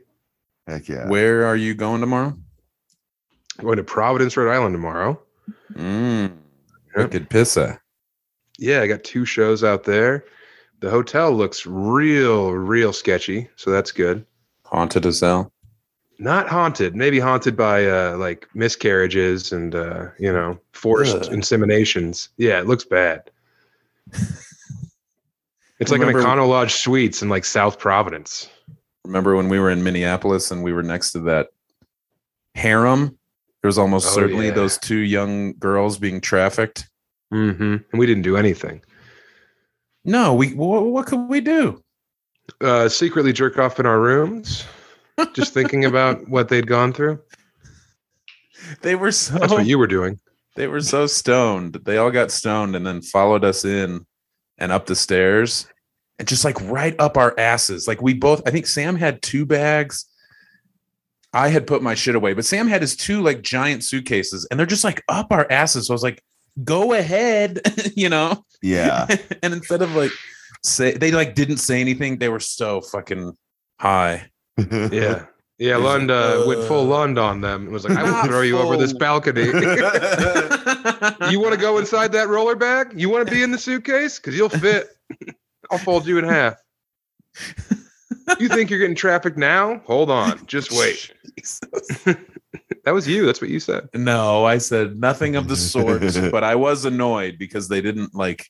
[0.67, 1.07] Heck yeah.
[1.09, 2.37] Where are you going tomorrow?
[3.59, 5.19] Going to Providence, Rhode Island tomorrow.
[5.73, 6.33] Mm,
[6.95, 6.97] Yep.
[6.97, 7.79] wicked pissa.
[8.59, 10.25] Yeah, I got two shows out there.
[10.81, 14.23] The hotel looks real, real sketchy, so that's good.
[14.65, 15.51] Haunted as hell.
[16.19, 21.23] Not haunted, maybe haunted by uh, like miscarriages and uh, you know forced Ugh.
[21.31, 22.29] inseminations.
[22.37, 23.29] Yeah, it looks bad.
[25.79, 28.49] It's like Remember- an Econo Lodge Suites in like South Providence.
[29.03, 31.47] Remember when we were in Minneapolis and we were next to that
[32.55, 33.17] harem?
[33.61, 34.53] There was almost Oh, certainly yeah.
[34.53, 36.87] those two young girls being trafficked.
[37.33, 37.63] Mm-hmm.
[37.91, 38.81] And we didn't do anything.
[40.05, 41.83] No, we what, what could we do?
[42.61, 44.63] uh, secretly jerk off in our rooms,
[45.33, 47.19] just thinking about what they'd gone through.
[48.81, 50.19] they were so That's what you were doing.
[50.55, 51.75] they were so stoned.
[51.85, 54.05] They all got stoned and then followed us in
[54.57, 55.67] and up the stairs
[56.19, 57.87] and just like right up our asses.
[57.87, 60.05] Like we both, I think Sam had two bags.
[61.33, 64.59] I had put my shit away, but Sam had his two like giant suitcases and
[64.59, 65.87] they're just like up our asses.
[65.87, 66.21] So I was like,
[66.63, 67.61] go ahead,
[67.95, 68.45] you know?
[68.61, 69.07] Yeah.
[69.43, 70.11] and instead of like
[70.63, 73.35] say they like didn't say anything, they were so fucking
[73.79, 74.29] high.
[74.57, 75.25] Yeah.
[75.59, 78.11] Yeah, He's Lund uh, went full uh, Lund on them and was like, I will
[78.11, 79.43] Not throw you over this balcony.
[81.31, 82.91] you want to go inside that roller bag?
[82.99, 84.17] You want to be in the suitcase?
[84.17, 84.87] Because you'll fit.
[85.69, 86.55] I'll fold you in half.
[88.39, 89.77] You think you're getting traffic now?
[89.85, 90.43] Hold on.
[90.47, 91.13] Just wait.
[92.83, 93.25] That was you.
[93.25, 93.87] That's what you said.
[93.93, 96.01] No, I said nothing of the sort,
[96.31, 98.49] but I was annoyed because they didn't like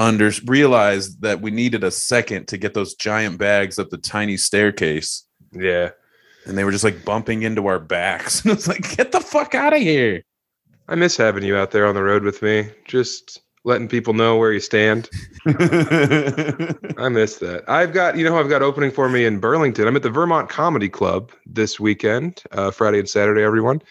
[0.00, 4.38] under realize that we needed a second to get those giant bags up the tiny
[4.38, 5.24] staircase.
[5.52, 5.90] Yeah.
[6.46, 8.40] And they were just like bumping into our backs.
[8.44, 10.24] And I was like, get the fuck out of here.
[10.88, 12.70] I miss having you out there on the road with me.
[12.86, 15.10] Just letting people know where you stand.
[15.46, 17.62] I miss that.
[17.68, 19.86] I've got, you know, I've got opening for me in Burlington.
[19.86, 23.42] I'm at the Vermont Comedy Club this weekend, uh, Friday and Saturday.
[23.42, 23.82] Everyone,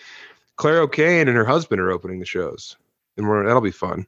[0.56, 2.76] Claire O'Kane and her husband are opening the shows,
[3.16, 4.08] and we're, that'll be fun.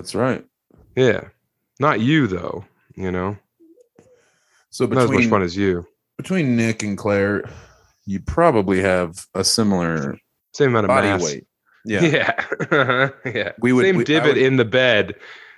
[0.00, 0.42] That's right.
[0.96, 1.28] Yeah,
[1.78, 2.64] not you though.
[2.96, 3.36] You know,
[4.70, 5.86] So not as much between, fun as you.
[6.16, 7.44] between Nick and Claire,
[8.06, 10.16] you probably have a similar
[10.54, 11.22] Same amount of body mass.
[11.22, 11.46] weight.
[11.84, 12.02] Yeah.
[12.72, 13.52] Yeah, yeah.
[13.60, 15.16] We would- Same we- divot would- in the bed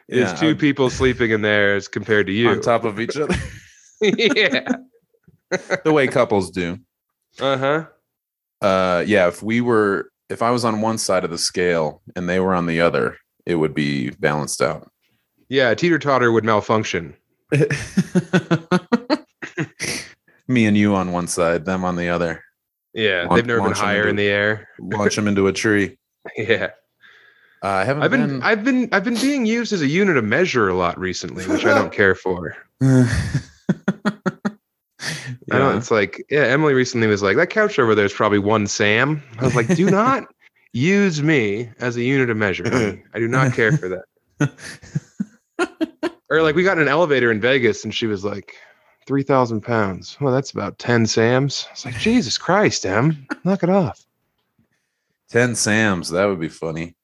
[0.08, 2.48] Yeah, is two I- people sleeping in there as compared to you.
[2.48, 3.34] on top of each other.
[4.00, 4.66] yeah.
[5.84, 6.78] the way couples do.
[7.40, 7.86] Uh huh.
[8.60, 12.28] Uh yeah, if we were if I was on one side of the scale and
[12.28, 13.16] they were on the other,
[13.46, 14.90] it would be balanced out.
[15.48, 15.74] Yeah.
[15.74, 17.14] Teeter totter would malfunction.
[20.48, 22.42] Me and you on one side, them on the other.
[22.94, 24.68] Yeah, Launch- they've never been higher into- in the air.
[24.80, 25.98] Launch them into a tree.
[26.36, 26.70] Yeah,
[27.64, 28.42] Uh, I haven't I've been, been.
[28.42, 31.64] I've been, I've been being used as a unit of measure a lot recently, which
[31.66, 32.56] I don't care for.
[32.80, 33.08] I
[35.50, 35.76] don't.
[35.78, 39.20] It's like, yeah, Emily recently was like, that couch over there is probably one Sam.
[39.40, 40.24] I was like, do not
[40.72, 42.68] use me as a unit of measure.
[42.68, 43.02] honey.
[43.14, 44.04] I do not care for that.
[46.30, 48.54] or like, we got in an elevator in Vegas, and she was like,
[49.06, 50.16] three thousand pounds.
[50.20, 51.66] Well, that's about ten Sams.
[51.68, 54.04] I was like, Jesus Christ, Em, knock it off.
[55.28, 56.10] Ten Sams.
[56.10, 56.94] That would be funny.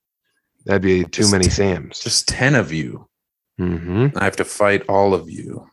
[0.64, 2.00] That'd be too Just many ten- Sams.
[2.00, 3.08] Just ten of you.
[3.58, 5.68] hmm I have to fight all of you.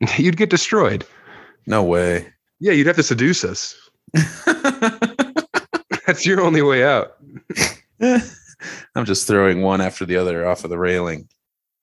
[0.16, 1.04] You'd get destroyed.
[1.66, 2.32] No way.
[2.58, 3.74] Yeah, you'd have to seduce us.
[6.06, 7.16] That's your only way out.
[8.94, 11.28] I'm just throwing one after the other off of the railing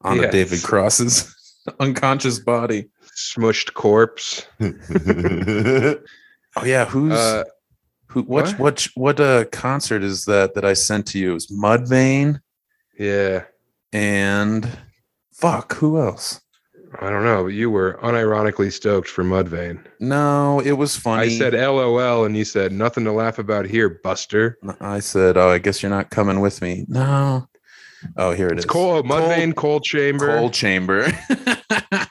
[0.02, 0.32] on Yes.
[0.32, 1.34] David Cross's
[1.80, 2.90] unconscious body.
[3.16, 4.46] Smushed corpse.
[6.60, 7.44] Oh yeah, who's Uh,
[8.08, 8.24] who?
[8.24, 8.60] What what?
[8.60, 11.32] what what uh, concert is that that I sent to you?
[11.32, 12.42] It was Mudvayne
[12.98, 13.44] yeah,
[13.94, 14.68] and
[15.34, 15.74] fuck.
[15.76, 16.42] Who else?
[17.00, 19.84] I don't know, but you were unironically stoked for Mudvayne.
[20.00, 21.36] No, it was funny.
[21.36, 24.58] I said LOL, and you said nothing to laugh about here, Buster.
[24.80, 26.86] I said, oh, I guess you're not coming with me.
[26.88, 27.48] No.
[28.16, 28.72] Oh, here it It's is.
[28.74, 30.38] Oh, Mudvayne, Coal Chamber.
[30.38, 31.08] Coal Chamber.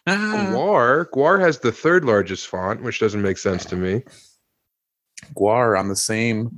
[0.06, 1.06] GWAR.
[1.10, 4.02] GWAR has the third largest font, which doesn't make sense to me.
[5.34, 6.50] GWAR on the same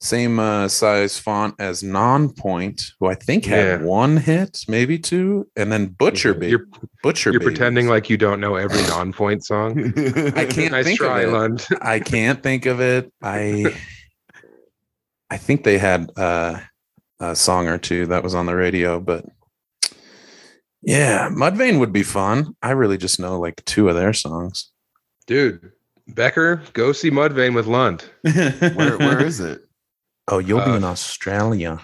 [0.00, 3.86] same uh, size font as Nonpoint, who I think had Yeah.
[3.86, 6.50] one hit, maybe two, and then Butcher Baby.
[6.50, 6.66] You're,
[7.02, 7.56] Butcher you're Babies.
[7.58, 9.78] pretending like you don't know every Nonpoint song.
[10.36, 11.32] I can't nice think try, of it.
[11.32, 11.66] Lund.
[11.80, 13.10] I can't think of it.
[13.22, 13.74] I
[15.30, 16.60] I think they had uh,
[17.18, 19.24] a song or two that was on the radio, but
[20.82, 22.54] yeah, Mudvayne would be fun.
[22.62, 24.70] I really just know like two of their songs.
[25.26, 25.72] Dude,
[26.06, 28.04] Becker, go see Mudvayne with Lund.
[28.22, 29.65] where, where is it?
[30.28, 31.80] Oh, you'll be Uh, in Australia.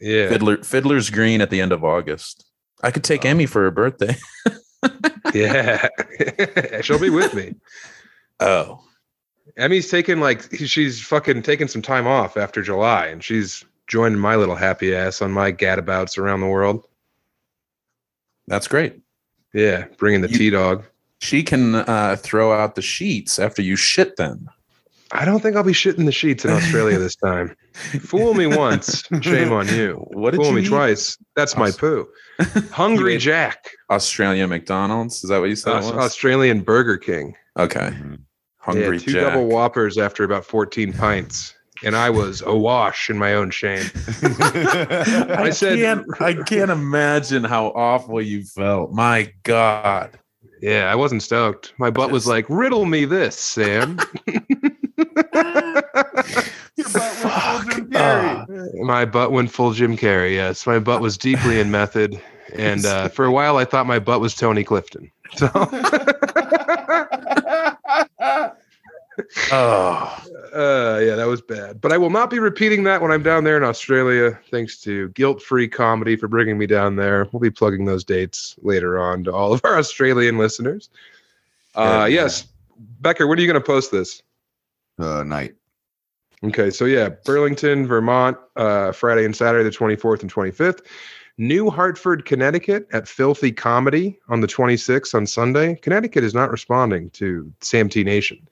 [0.00, 0.28] Yeah.
[0.28, 2.46] Fiddler Fiddler's Green at the end of August.
[2.82, 3.28] I could take Oh.
[3.28, 4.16] Emmy for her birthday.
[5.34, 5.86] Yeah.
[6.80, 7.54] She'll be with me.
[8.40, 8.82] Oh,
[9.58, 14.34] Emmy's taking like she's fucking taking some time off after July and she's joining my
[14.36, 16.84] little happy ass on my gadabouts around the world.
[18.46, 19.00] that's great.
[19.54, 20.84] Yeah, bringing the You- T dog.
[21.20, 24.48] She can uh, throw out the sheets after you shit them.
[25.12, 27.56] I don't think I'll be shitting the sheets in Australia this time.
[28.00, 29.94] Fool me once, shame on you.
[30.12, 30.68] What did Fool you me eat?
[30.68, 32.08] twice, that's my poo.
[32.70, 35.22] Hungry Jack, Australia McDonald's.
[35.24, 35.72] Is that what you said?
[35.72, 35.90] it was?
[35.92, 37.34] Australian Burger King.
[37.58, 37.90] okay.
[37.92, 38.14] Mm-hmm.
[38.58, 39.32] Hungry yeah, two Jack.
[39.32, 41.54] double whoppers after about 14 pints.
[41.82, 43.86] And I was awash in my own shame.
[44.22, 46.06] I, I said- can't.
[46.20, 48.92] I can't imagine how awful you felt.
[48.92, 50.18] My God.
[50.60, 51.72] Yeah, I wasn't stoked.
[51.78, 53.98] My butt was like, riddle me this, Sam.
[56.76, 57.74] Your butt went full Fuck.
[57.74, 57.94] Jim Carrey.
[57.94, 58.46] Ah.
[58.84, 60.34] My butt went full Jim Carrey.
[60.34, 62.20] Yes, my butt was deeply in method,
[62.54, 65.10] and uh, for a while I thought my butt was Tony Clifton.
[65.36, 65.48] So,
[69.52, 71.80] oh, uh, yeah, that was bad.
[71.80, 74.38] But I will not be repeating that when I'm down there in Australia.
[74.50, 77.26] Thanks to Guilt Free Comedy for bringing me down there.
[77.32, 80.88] We'll be plugging those dates later on to all of our Australian listeners.
[81.74, 82.22] Uh, Yeah.
[82.22, 82.46] yes,
[83.00, 84.22] Becker, when are you going to post this?
[85.02, 85.54] Uh, night.
[86.42, 90.80] Okay, so yeah, Burlington, Vermont, uh, Friday and Saturday, the 24th and 25th.
[91.36, 95.74] New Hartford, Connecticut at Filthy Comedy on the 26th on Sunday.
[95.76, 98.46] Connecticut is not responding to Sam T Nation.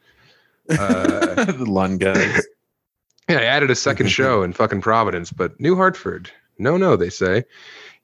[0.71, 2.47] Uh, the Lund guys.
[3.29, 7.11] yeah, I added a second show in fucking Providence, but New Hartford, no, no, they
[7.11, 7.45] say.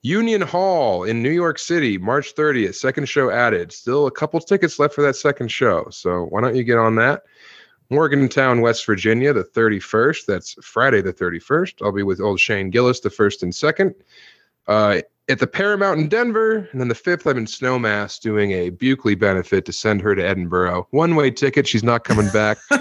[0.01, 3.71] Union Hall in New York City, March 30th, second show added.
[3.71, 6.95] Still a couple tickets left for that second show, so why don't you get on
[6.97, 7.23] that?
[7.89, 10.25] Morgantown, West Virginia, the 31st.
[10.25, 11.75] That's Friday, the 31st.
[11.83, 13.93] I'll be with old Shane Gillis, the first and second.
[14.67, 16.67] Uh, at the Paramount in Denver.
[16.71, 20.25] And then the 5th, I'm in Snowmass doing a Buckley benefit to send her to
[20.25, 20.87] Edinburgh.
[20.91, 21.67] One way ticket.
[21.67, 22.57] She's not coming back.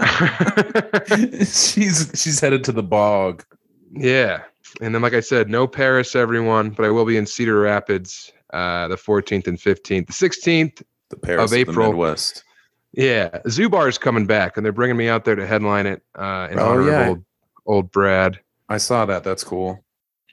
[1.38, 3.44] she's she's headed to the bog.
[3.92, 4.42] yeah.
[4.80, 8.30] And then, like I said, no Paris, everyone, but I will be in Cedar Rapids
[8.52, 10.06] uh, the 14th and 15th.
[10.06, 11.86] The 16th, The Paris Of of, April.
[11.86, 12.44] the Midwest.
[12.92, 16.58] Yeah, Zubar's coming back, and they're bringing me out there to headline it uh, in
[16.58, 17.00] Oh, honor yeah.
[17.02, 17.24] of old,
[17.66, 18.40] old Brad.
[18.68, 19.22] I saw that.
[19.24, 19.84] That's cool.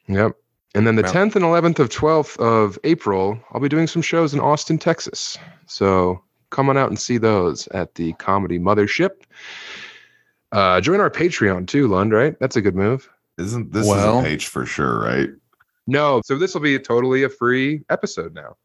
[0.08, 0.34] Yep.
[0.76, 1.12] And then the Wow.
[1.12, 5.38] 10th and 11th of 12th of April, I'll be doing some shows in Austin, Texas.
[5.66, 9.12] So come on out and see those at the Comedy Mothership.
[10.52, 12.38] Uh, join our Patreon too, Lund, right?
[12.40, 13.10] That's a good move.
[13.38, 15.30] Isn't this Well- is a page for sure, right?
[15.88, 18.56] No, so this will be totally a free episode now.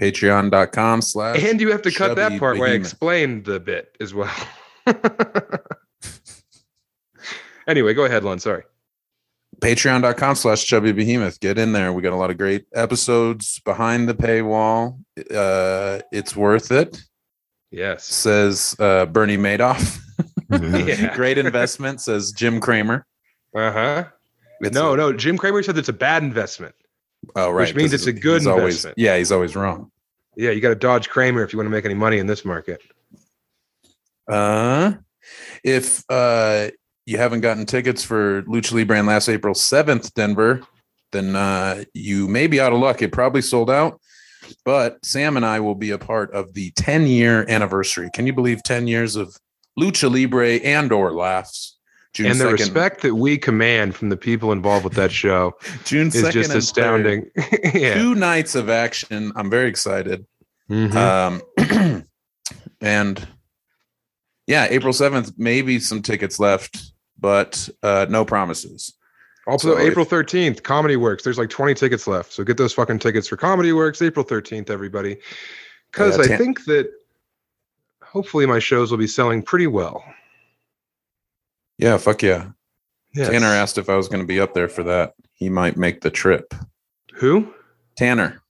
[0.00, 3.96] Patreon.com slash And you have to cut that Chubby part where I explained the bit
[4.00, 4.30] as well.
[7.66, 8.42] anyway, go ahead, Lund.
[8.42, 8.62] Sorry.
[9.60, 14.06] patreon.com slash chubby behemoth get in there we got a lot of great episodes behind
[14.06, 14.98] the paywall
[15.34, 17.00] uh it's worth it
[17.70, 18.04] Yes.
[18.04, 19.98] says uh bernie madoff
[20.50, 21.14] Yeah.
[21.16, 23.06] great investment says jim cramer
[23.54, 24.04] Uh huh.
[24.60, 25.12] It's No, a- no.
[25.14, 26.74] Jim Cramer said it's a bad investment.
[27.34, 28.98] Oh right Which means it's a good he's always investment.
[28.98, 29.90] yeah he's always wrong
[30.36, 32.44] Yeah, you got to dodge Cramer if you want to make any money in this
[32.44, 32.80] market.
[34.28, 34.92] uh
[35.64, 36.68] if uh
[37.04, 40.62] you haven't gotten tickets for lucha libre in last april 7th denver
[41.12, 44.00] then uh you may be out of luck it probably sold out
[44.64, 48.32] but sam and i will be a part of the 10 year anniversary can you
[48.32, 49.36] believe 10 years of
[49.78, 51.75] lucha libre and or laughs
[52.16, 55.54] June and the 2nd respect that we command from the people involved with that show
[55.84, 57.30] June is 2nd just astounding.
[57.74, 57.92] yeah.
[57.94, 59.32] Two nights of action.
[59.36, 60.24] I'm very excited.
[60.70, 60.94] Mhm.
[60.94, 62.04] Um,
[62.80, 63.28] and
[64.46, 68.94] yeah, April 7th, maybe some tickets left, but uh, no promises.
[69.46, 71.22] also, so April 13th, Comedy Works.
[71.22, 72.32] There's like 20 tickets left.
[72.32, 75.18] So get those fucking tickets for Comedy Works, April 13th, everybody.
[75.92, 76.90] Because Yeah, I think that
[78.02, 80.02] hopefully my shows will be selling pretty well.
[81.78, 82.48] Yeah, fuck yeah.
[83.14, 83.28] Yes.
[83.28, 85.14] Tanner asked if I was going to be up there for that.
[85.32, 86.54] He might make the trip.
[87.14, 87.52] Who?
[87.96, 88.42] Tanner,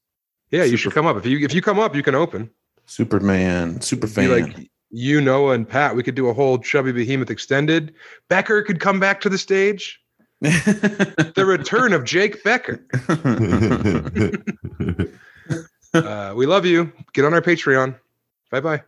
[0.50, 1.16] Yeah, you should come up.
[1.16, 2.50] If you if you come up, you can open.
[2.86, 4.30] Superman, super Be fan.
[4.30, 5.94] like you, Noah, and Pat.
[5.94, 7.94] We could do a whole Chubby Behemoth extended.
[8.28, 10.00] Becker could come back to the stage.
[10.40, 12.84] The return of Jake Becker.
[15.94, 16.92] Uh, we love you.
[17.14, 17.98] Get on our Patreon.
[18.50, 18.82] Bye bye.